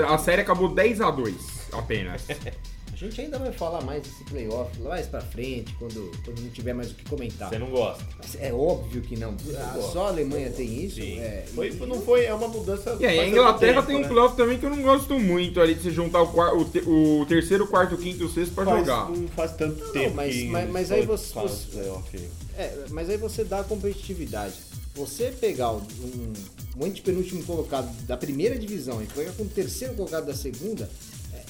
[0.08, 2.24] A série acabou 10 a 2 apenas.
[2.92, 6.50] A gente ainda vai falar mais desse playoff lá mais pra frente, quando, quando não
[6.50, 7.48] tiver mais o que comentar.
[7.50, 8.04] Você não gosta.
[8.18, 9.38] Mas É óbvio que não.
[9.56, 10.96] Ah, só a Alemanha tem isso.
[10.96, 11.18] Sim.
[11.18, 12.98] é, foi, e- não foi, é uma mudança.
[13.00, 15.62] E aí, a Inglaterra tanto tem um tempo, playoff também que eu não gosto muito
[15.62, 18.54] ali de você juntar o, o, o terceiro, o quarto, o quinto e o sexto
[18.54, 19.10] pra Faz, jogar.
[19.10, 20.16] Não faz tanto tempo.
[20.16, 22.20] mas- que mas- mas aí você- faz você- playoff.
[22.58, 24.56] É, mas aí você dá a competitividade.
[24.96, 25.82] Você pegar um,
[26.78, 30.90] um antepenúltimo colocado da primeira divisão e pegar com o terceiro colocado da segunda,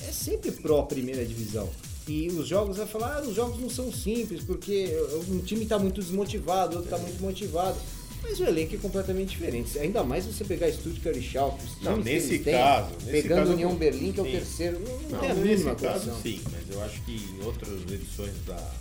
[0.05, 1.69] é, é sempre pró primeira divisão.
[2.07, 4.89] E os jogos vai falar, ah, os jogos não são simples, porque
[5.29, 7.77] um time está muito desmotivado, outro está muito motivado.
[8.21, 9.77] Mas o elenco é completamente diferente.
[9.79, 13.53] Ainda mais você pegar Stuttgart e Schalke, Não, nesse eles têm, caso, nesse pegando caso,
[13.53, 14.31] União Berlim, que é o sim.
[14.31, 17.81] terceiro, não, não tem a nesse mínima caso sim, mas eu acho que em outras
[17.91, 18.71] edições da,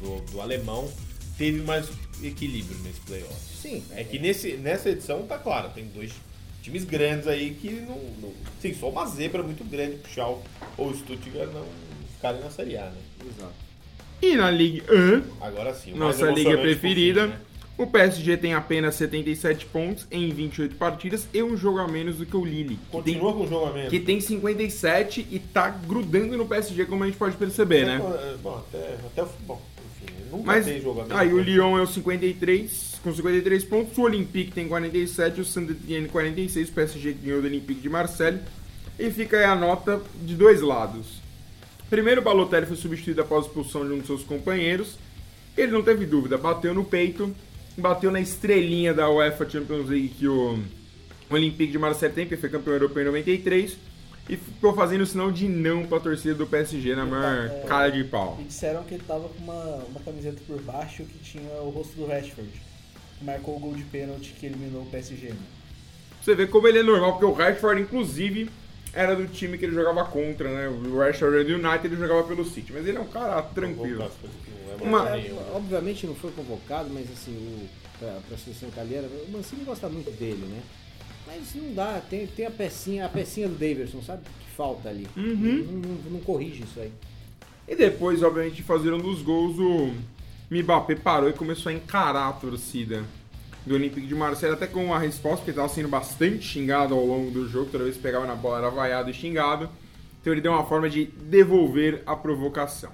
[0.00, 0.90] do, do alemão
[1.36, 1.86] teve mais
[2.22, 3.34] equilíbrio nesse playoff.
[3.60, 6.12] Sim, É que nesse, nessa edição tá claro, tem dois
[6.66, 7.96] times grandes aí que não.
[8.20, 10.42] não sim, só uma zebra muito grande pro Schalke
[10.76, 11.64] ou o Stuttgart não
[12.16, 12.98] ficarem na Série A, né?
[13.36, 13.52] exato.
[14.20, 17.38] E na Ligue 1, Agora sim, nossa liga preferida, né?
[17.78, 22.24] o PSG tem apenas 77 pontos em 28 partidas e um jogo a menos do
[22.26, 23.90] que o Lille, que tem, Continua com o jogo a menos.
[23.90, 27.96] que tem 57 e tá grudando no PSG, como a gente pode perceber, né?
[27.96, 29.28] É, Bom, até, até o.
[29.46, 29.60] Bom,
[30.02, 31.20] enfim, nunca Mas tem jogo a menos.
[31.20, 31.42] aí o né?
[31.42, 36.72] Lyon é o 53 com 53 pontos, o Olympique tem 47, o Saint-Étienne 46, o
[36.72, 38.40] PSG ganhou do Olympique de Marseille.
[38.98, 41.20] E fica aí a nota de dois lados.
[41.88, 44.98] Primeiro, o Balotelli foi substituído após a expulsão de um de seus companheiros.
[45.56, 47.32] Ele não teve dúvida, bateu no peito,
[47.78, 50.58] bateu na estrelinha da UEFA Champions League que o
[51.30, 53.76] Olympique de Marseille tem, porque foi campeão europeu em 93.
[54.28, 57.60] E ficou fazendo sinal de não pra torcida do PSG na maior É.
[57.68, 58.36] cara de pau.
[58.40, 61.94] E disseram que ele tava com uma, uma camiseta por baixo que tinha o rosto
[61.94, 62.50] do Rashford.
[63.22, 65.28] Marcou o gol de pênalti que eliminou o PSG.
[65.30, 65.36] né?
[66.22, 68.50] Você vê como ele é normal, porque o Rashford, inclusive,
[68.92, 70.68] era do time que ele jogava contra, né?
[70.68, 72.72] O Rashford era do United, ele jogava pelo City.
[72.72, 73.98] Mas ele é um cara tranquilo.
[73.98, 79.08] Não é Uma- É, obviamente não foi convocado, mas assim, o, pra, pra seleção italiana,
[79.28, 80.60] o Mancini gosta muito dele, né?
[81.26, 84.22] Mas não dá, tem, tem a pecinha, a pecinha do Davidson, sabe?
[84.24, 85.06] Que falta ali.
[85.16, 85.32] Uhum.
[85.34, 86.92] Não, não- não corrige isso aí.
[87.68, 89.92] E depois, obviamente, fazer um dos gols, o
[90.50, 93.04] Mbappé parou e começou a encarar a torcida
[93.66, 97.32] do Olympique de Marseille, até com uma resposta, porque estava sendo bastante xingado ao longo
[97.32, 99.68] do jogo, toda vez que pegava na bola era vaiado e xingado.
[100.20, 102.90] Então ele deu uma forma de devolver a provocação.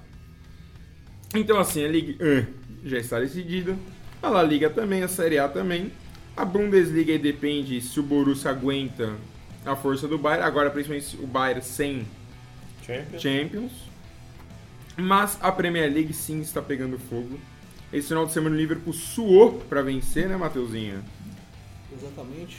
[1.35, 3.77] Então assim, a Liga 1 já está decidida,
[4.23, 5.93] a La Liga também, a Série A também.
[6.35, 9.15] A Bundesliga depende se o Borussia aguenta
[9.67, 12.07] a força do Bayern, agora principalmente o Bayern sem
[12.87, 13.23] Champions.
[13.23, 13.73] Champions.
[14.97, 17.38] Mas a Premier League sim está pegando fogo.
[17.93, 21.03] Esse final de semana o Liverpool suou para vencer, né, Mateuzinho?
[21.93, 22.57] Exatamente.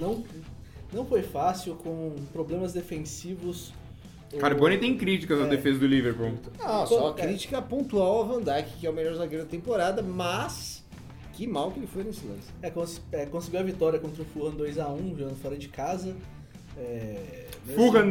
[0.00, 0.24] Não,
[0.92, 3.72] não foi fácil, com problemas defensivos.
[4.32, 5.48] O- Carbone tem críticas à É.
[5.48, 6.32] defesa do Liverpool.
[6.58, 10.02] Não, só Pô, crítica pontual ao Van Dijk, que é o melhor zagueiro da temporada,
[10.02, 10.82] mas
[11.32, 12.48] que mal que ele foi nesse lance.
[12.62, 16.16] É, cons- é, conseguiu a vitória contra o Fulham 2x1, jogando fora de casa.
[16.78, 17.34] É,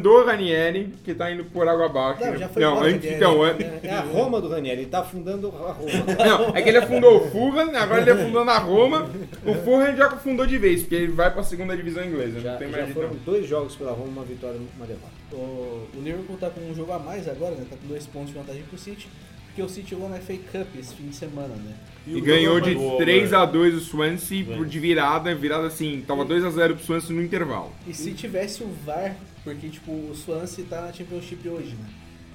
[0.02, 2.26] do Ranieri, que tá indo por água abaixo.
[2.26, 3.80] Não, já foi não, antes, Ranieri, então, an- né?
[3.84, 5.92] É a Roma do Ranieri, ele tá afundando a Roma.
[6.26, 9.10] não, é que ele afundou o Fulham, agora ele afundou na Roma.
[9.46, 12.40] O Fulham já afundou de vez, porque ele vai pra segunda divisão inglesa.
[12.40, 13.20] Já, não tem já mais foram então.
[13.26, 15.14] dois jogos pela Roma, uma vitória e uma derrota.
[15.32, 17.66] O, o Liverpool tá com um jogo a mais agora, né?
[17.70, 19.08] Tá com dois pontos de vantagem pro City.
[19.54, 21.76] Porque o City jogou na FA Cup esse fim de semana, né?
[22.08, 26.84] E, o ganhou de Boa, 3x2 o Swansea de virada, virada assim, tava 2x0 pro
[26.84, 27.72] Swansea no intervalo.
[27.88, 31.88] E se tivesse o VAR, porque tipo, o Swansea tá na Championship hoje, né?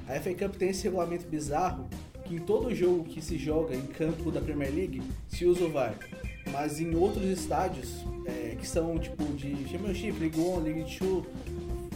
[0.08, 1.88] A FA Cup tem esse regulamento bizarro
[2.24, 5.72] que em todo jogo que se joga em campo da Premier League se usa o
[5.72, 5.98] VAR.
[6.52, 11.26] Mas em outros estádios, é, que são tipo de Championship, League One, League Two,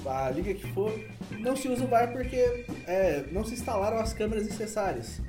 [0.06, 0.92] a liga que for,
[1.38, 5.20] não se usa o VAR porque é, não se instalaram as câmeras necessárias.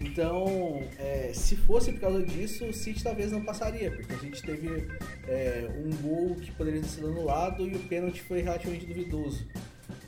[0.00, 4.42] Então, é, se fosse por causa disso, o City talvez não passaria, porque a gente
[4.42, 4.88] teve
[5.26, 9.46] é, um gol que poderia ter sido anulado e o pênalti foi relativamente duvidoso.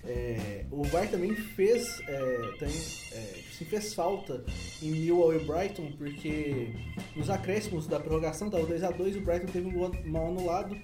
[0.04, 2.74] É, o VAR também fez, é, também,
[3.12, 4.42] é, se fez falta
[4.82, 6.72] em Millwall e Brighton, porque
[7.14, 10.78] nos acréscimos da prorrogação estava 2x2 e o Brighton teve um gol mal anulado,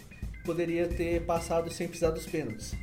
[0.45, 2.75] poderia ter passado sem precisar dos pênaltis.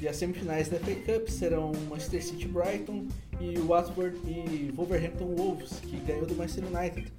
[0.00, 3.08] E as semifinais da FA Cup serão Manchester City Brighton
[3.40, 7.12] e Watford e Wolverhampton Wolves, que ganhou do Manchester United.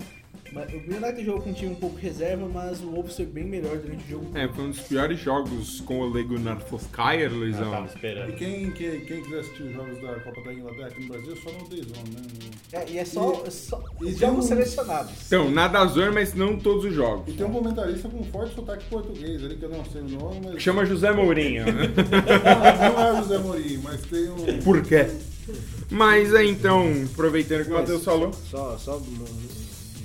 [0.51, 3.45] Mas O United jogou com um time um pouco reserva, mas o Wolves foi bem
[3.45, 4.37] melhor durante o jogo.
[4.37, 7.71] É, foi um dos piores jogos com o Lego Eu Luizão.
[7.71, 8.33] tava E esperando.
[8.35, 11.51] quem, quem, quem quiser assistir os jogos da Copa da Inglaterra aqui no Brasil, só
[11.51, 12.21] no Days On, né?
[12.71, 15.11] É, e é só, E- só e jogos um- selecionados.
[15.27, 17.27] Então, nada zona, mas não todos os jogos.
[17.33, 20.41] E tem um comentarista com forte sotaque português ali, que eu não sei o nome,
[20.45, 20.61] mas.
[20.61, 21.65] Chama José Mourinho.
[21.69, 24.59] Não, não é o José Mourinho, mas tem um.
[24.63, 25.07] Por quê?
[25.89, 28.31] Mas aí então, aproveitando que o Matheus falou.
[28.33, 29.01] Só, só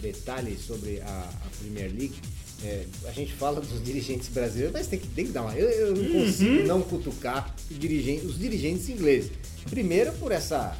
[0.04, 2.14] um, um detalhe sobre a, a Premier League.
[2.62, 5.54] É, a gente fala dos dirigentes brasileiros, mas tem que, tem que dar uma.
[5.54, 9.32] Eu, eu não consigo não cutucar os dirigentes, os dirigentes ingleses.
[9.68, 10.76] Primeiro por essa,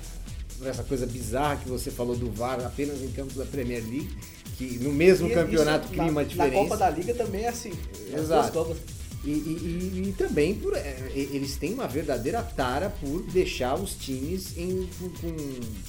[0.58, 4.16] por essa coisa bizarra que você falou do VAR apenas em campos da Premier League,
[4.56, 6.50] que no mesmo E campeonato isso cria na, uma Na.
[6.50, 7.72] Copa da Liga também é assim.
[8.12, 8.76] As Exato.
[9.24, 9.32] E, e-
[10.04, 14.88] e- e também por é, eles têm uma verdadeira tara por deixar os times em,
[14.98, 15.36] com, com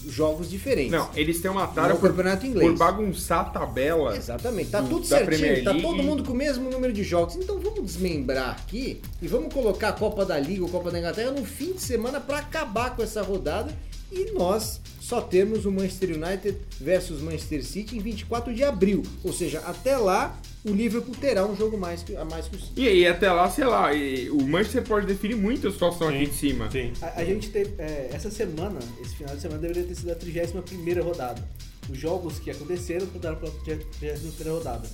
[0.09, 0.91] jogos diferentes.
[0.91, 2.69] Não, eles têm uma tara por, campeonato inglês.
[2.71, 4.15] por bagunçar a tabela.
[4.15, 7.35] Exatamente, tá do- tudo certinho, tá todo mundo com o mesmo número de jogos.
[7.35, 11.31] Então vamos desmembrar aqui e vamos colocar a Copa da Liga ou Copa da Inglaterra
[11.31, 13.71] no fim de semana para acabar com essa rodada
[14.11, 19.03] e nós só termos o Manchester United versus Manchester City em 24 de abril.
[19.23, 22.59] Ou seja, até lá o Liverpool terá um jogo mais que, a mais que o
[22.59, 22.81] City.
[22.81, 26.25] E aí, até lá, sei lá, e o Manchester pode definir muito a situação aqui
[26.25, 26.71] Sim, de cima.
[26.71, 26.93] Sim.
[27.01, 27.75] A, a gente teve.
[27.77, 31.47] é, essa semana, esse final de semana, deveria ter sido a 31 rodada.
[31.87, 34.89] Os jogos que aconteceram contaram pela 31 rodada.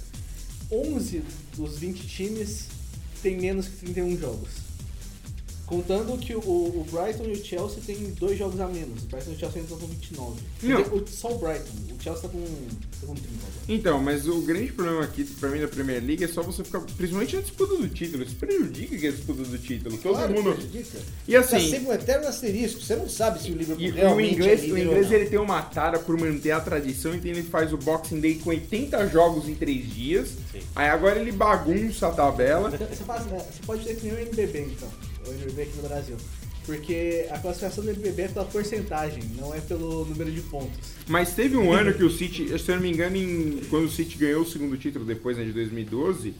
[0.69, 1.23] 11
[1.55, 2.67] dos 20 times
[3.21, 4.49] têm menos que 31 jogos.
[5.71, 9.03] Contando que o, o Brighton e o Chelsea tem dois jogos a menos.
[9.03, 10.41] O Brighton e o Chelsea estão com 29.
[10.63, 10.81] Não.
[10.81, 11.71] O- Só o Brighton.
[11.97, 13.51] O Chelsea tá com, tá com 30 agora.
[13.69, 16.81] Então, mas o grande problema aqui pra mim da Premier League é só você ficar,
[16.81, 18.23] principalmente na disputa do título.
[18.23, 19.97] Isso prejudica que é a disputa do título.
[19.97, 20.53] Todo Claro, mundo.
[20.55, 20.97] prejudica.
[21.25, 22.81] E Tá assim, sempre um eterno asterisco.
[22.81, 25.39] Você não sabe se o Liverpool E o realmente inglês, é o inglês ele tem
[25.39, 29.47] uma tara por manter a tradição, então ele faz o Boxing Day com 80 jogos
[29.47, 30.29] em 3 dias.
[30.51, 30.59] Sim.
[30.75, 32.69] Aí agora ele bagunça a tabela.
[32.71, 34.89] Você, você faz, você pode ter que nem o NBB, então.
[35.27, 36.17] O NBB aqui no Brasil.
[36.65, 40.93] Porque a classificação do NBB é pela porcentagem, não é pelo número de pontos.
[41.07, 43.89] Mas teve um ano que o City, se eu não me engano, em- quando o
[43.89, 46.35] City ganhou o segundo título depois, né, de 2012,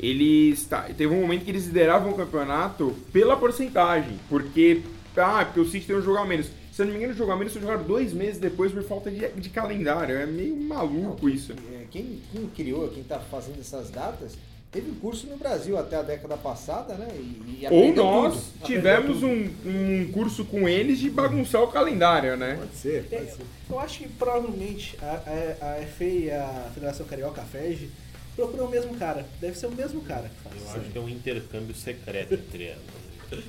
[0.00, 0.66] eles
[0.96, 4.82] teve um momento que eles lideravam o campeonato pela porcentagem, porque
[5.16, 6.46] ah, porque o City tem um jogo a menos.
[6.72, 8.84] Se eu não me engano, o jogo a menos foi jogado dois meses depois por
[8.84, 10.16] falta de, de calendário.
[10.16, 11.52] É meio maluco isso.
[11.74, 14.38] É, Quem, quem criou, quem tá fazendo essas datas,
[14.70, 17.08] teve curso no Brasil até a década passada, né?
[17.14, 18.66] E, e Ou nós tudo.
[18.66, 22.56] tivemos um, um curso com eles de bagunçar o calendário, né?
[22.58, 23.42] Pode ser, É, pode ser.
[23.70, 25.22] eu acho que provavelmente a,
[25.62, 27.90] a, a FA e a Federação Carioca, a FERJ,
[28.36, 29.26] procuram o mesmo cara.
[29.40, 30.74] Deve ser o mesmo cara que faz.
[30.74, 33.44] Eu acho que é um intercâmbio secreto entre elas.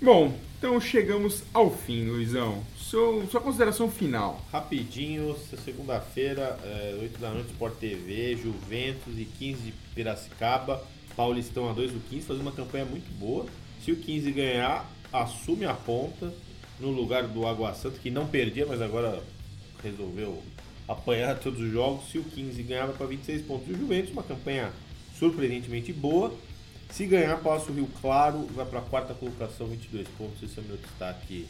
[0.00, 2.62] Bom, então chegamos ao fim, Luizão.
[2.90, 4.40] Seu, sua consideração final.
[4.52, 10.80] Rapidinho, segunda-feira, é, 8 da noite, Sport TV, Juventus e 15 de Piracicaba.
[11.16, 13.46] Paulistão a 2 do 15, fazendo uma campanha muito boa.
[13.84, 16.32] Se o 15 ganhar, assume a ponta
[16.78, 19.20] no lugar do Água Santa, que não perdia, mas agora
[19.82, 20.40] resolveu
[20.86, 22.08] apanhar todos os jogos.
[22.08, 23.68] Se o 15 ganhar, vai para 26 pontos.
[23.68, 24.70] E o Juventus, uma campanha
[25.18, 26.32] surpreendentemente boa.
[26.90, 30.40] Se ganhar, passa o Rio Claro, vai para a quarta colocação, 22 pontos.
[30.40, 31.48] Esse é o meu destaque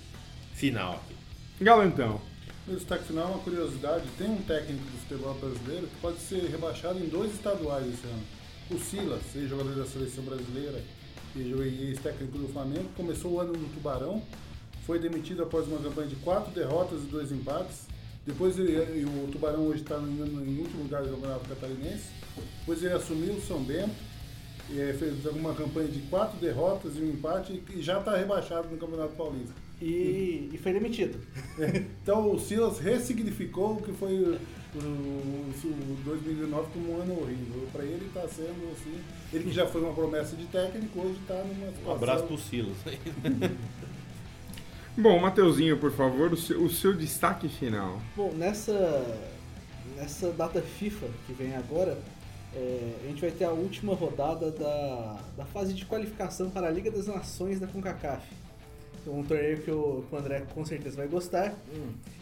[0.55, 1.15] final aqui.
[1.59, 2.20] Galantão.
[2.66, 4.04] Meu destaque final é uma curiosidade.
[4.18, 8.22] Tem um técnico do futebol brasileiro que pode ser rebaixado em dois estaduais esse ano.
[8.70, 10.82] O Silas, ex-jogador da seleção brasileira
[11.34, 14.22] e ex-técnico do Flamengo, começou o ano no Tubarão,
[14.86, 17.86] foi demitido após uma campanha de quatro derrotas e dois empates.
[18.26, 22.11] Depois ele, o Tubarão hoje está em, último lugar do Campeonato Catarinense.
[22.61, 23.94] Depois ele assumiu o São Bento,
[24.68, 28.76] e, fez uma campanha de quatro derrotas e um empate e já está rebaixado no
[28.76, 29.65] Campeonato Paulista.
[29.81, 31.18] E, e foi demitido.
[32.03, 34.39] Então o Silas ressignificou o que foi o,
[34.74, 37.66] o- o 2019 como um ano horrível.
[37.72, 38.95] Para ele está sendo assim.
[39.33, 41.93] Ele que já foi uma promessa de técnico, hoje está numa Um situação.
[41.95, 42.77] abraço pro Silas.
[44.97, 48.01] Bom, Mateuzinho, por favor, o seu, o seu destaque final.
[48.16, 49.05] Bom, nessa,
[49.95, 51.99] nessa data FIFA que vem agora,
[52.55, 56.70] é, a gente vai ter a última rodada da, da fase de qualificação para a
[56.70, 58.24] Liga das Nações da CONCACAF.
[59.07, 61.54] Um torneio que o, que o André com certeza vai gostar.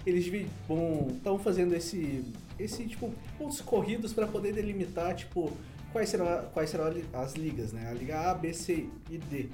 [0.07, 2.25] Eles estão fazendo esse,
[2.59, 5.53] esse tipo, pontos corridos para poder delimitar tipo,
[5.93, 7.89] quais serão, quais serão as ligas, né?
[7.89, 9.49] A Liga A, B, C e D.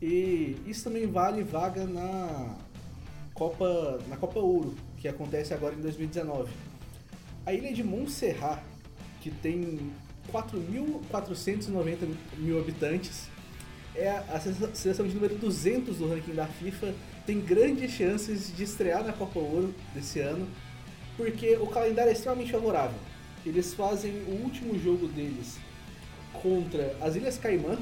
[0.00, 2.56] E isso também vale vaga na
[3.34, 6.50] Copa, na Copa Ouro, que acontece agora em 2019.
[7.46, 8.62] A ilha de Montserrat,
[9.20, 9.90] que tem
[10.32, 13.28] 4.490 mil habitantes,
[13.94, 16.94] é a seleção de número 200 do ranking da FIFA,
[17.26, 20.46] tem grandes chances de estrear na Copa Ouro desse ano,
[21.16, 22.98] porque o calendário é extremamente favorável.
[23.44, 25.58] Eles fazem o último jogo deles
[26.32, 27.78] contra as Ilhas Caimã,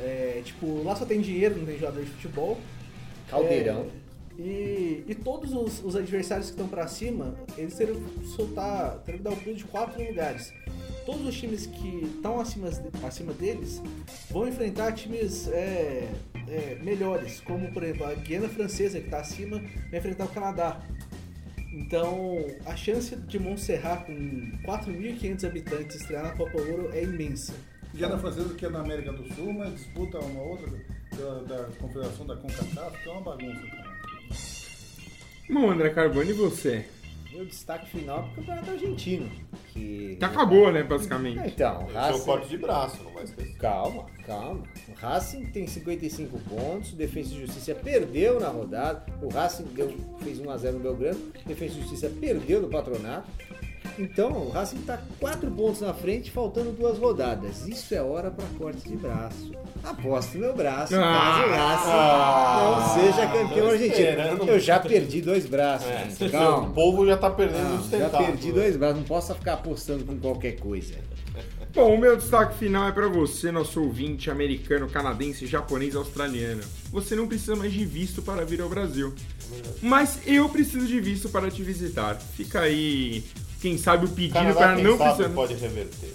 [0.00, 2.58] é, tipo, lá só tem dinheiro, não tem jogador de futebol.
[3.28, 3.86] Caldeirão.
[4.38, 8.98] É, e, e todos os, os adversários que estão pra cima, eles terão que soltar,
[9.04, 10.52] terão que dar um pulo de quatro lugares.
[11.04, 12.68] Todos os times que estão acima,
[13.02, 13.82] acima deles
[14.30, 16.08] vão enfrentar times é,
[16.48, 19.60] é, melhores, como por exemplo a Guiana Francesa, que está acima,
[19.90, 20.80] vai enfrentar o Canadá.
[21.72, 24.12] Então, a chance de Montserrat, com
[24.64, 27.54] 4.500 habitantes, estrear na Copa Ouro é imensa.
[27.94, 30.66] Guiana Francesa, que é na América do Sul, mas disputa uma outra
[31.16, 33.62] da, da confederação da CONCACAF, que é uma bagunça.
[35.50, 36.84] Bom, André Carbone, e você?
[37.30, 39.30] Meu destaque final é pro campeonato argentino.
[39.72, 40.16] Que.
[40.18, 41.38] Que acabou, né, basicamente.
[41.46, 42.24] Então, o é o Racing.
[42.24, 43.56] corte de braço, não vai esquecer.
[43.56, 44.62] Calma, calma.
[44.88, 49.04] O Racing tem 55 pontos, o Defensa e Justiça perdeu na rodada.
[49.22, 53.28] O Racing deu, fez 1x0 no Belgrano, o Defensa e Justiça perdeu no Patronato.
[53.98, 57.66] Então, o Racing está 4 pontos na frente, faltando duas rodadas.
[57.66, 59.52] Isso é hora para corte de braço.
[59.90, 64.08] Aposto no meu braço, caso o Racing não seja campeão tô argentino.
[64.08, 64.48] esperando.
[64.48, 66.28] Eu já perdi dois braços, É.
[66.28, 66.68] Calma.
[66.68, 68.26] o povo já tá perdendo Não, os já tentáculos.
[68.26, 70.94] perdi dois braços, não posso ficar apostando com qualquer coisa.
[71.74, 76.62] Bom, o meu destaque final é pra você, nosso ouvinte americano, canadense, japonês, australiano.
[76.90, 79.14] Você não precisa mais de visto para vir ao Brasil.
[79.80, 82.16] Mas eu preciso de visto para te visitar.
[82.16, 83.22] Fica aí,
[83.60, 85.34] quem sabe, o pedido Canadá, para quem não sabe, precisar.
[85.34, 86.14] pode reverter.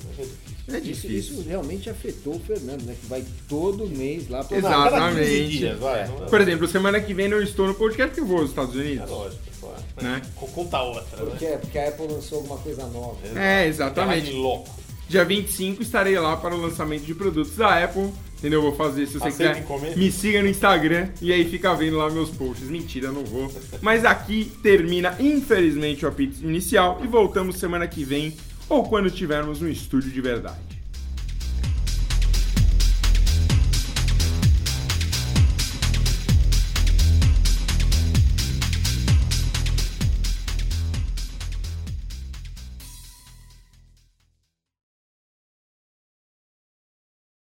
[0.67, 1.09] É difícil.
[1.09, 2.95] É Isso, isso realmente afetou o Fernando, né?
[2.99, 5.47] Que vai todo mês lá 15 Exatamente.
[5.49, 6.07] dias, vai.
[6.07, 8.49] Não é- Por exemplo, semana que vem não estou no podcast porque eu vou aos
[8.49, 9.09] Estados É Unidos.
[9.09, 9.83] lógico, claro.
[10.01, 10.21] Né?
[10.35, 11.57] Co- Conta outra, Porque, né?
[11.57, 13.17] porque a Apple lançou alguma coisa nova.
[13.39, 14.25] É, exatamente.
[14.27, 14.83] Caralho, louco.
[15.09, 18.09] Dia 25 estarei lá para o lançamento de produtos da Apple.
[18.39, 18.61] Entendeu?
[18.61, 19.95] Vou fazer, se você Aceita quiser, encomenda?
[19.95, 22.67] me siga no Instagram e aí fica vendo lá meus posts.
[22.69, 23.49] Mentira, não vou.
[23.81, 28.35] Mas aqui termina, infelizmente, o apito inicial e voltamos semana que vem
[28.73, 30.72] ou quando tivermos um estúdio de verdade.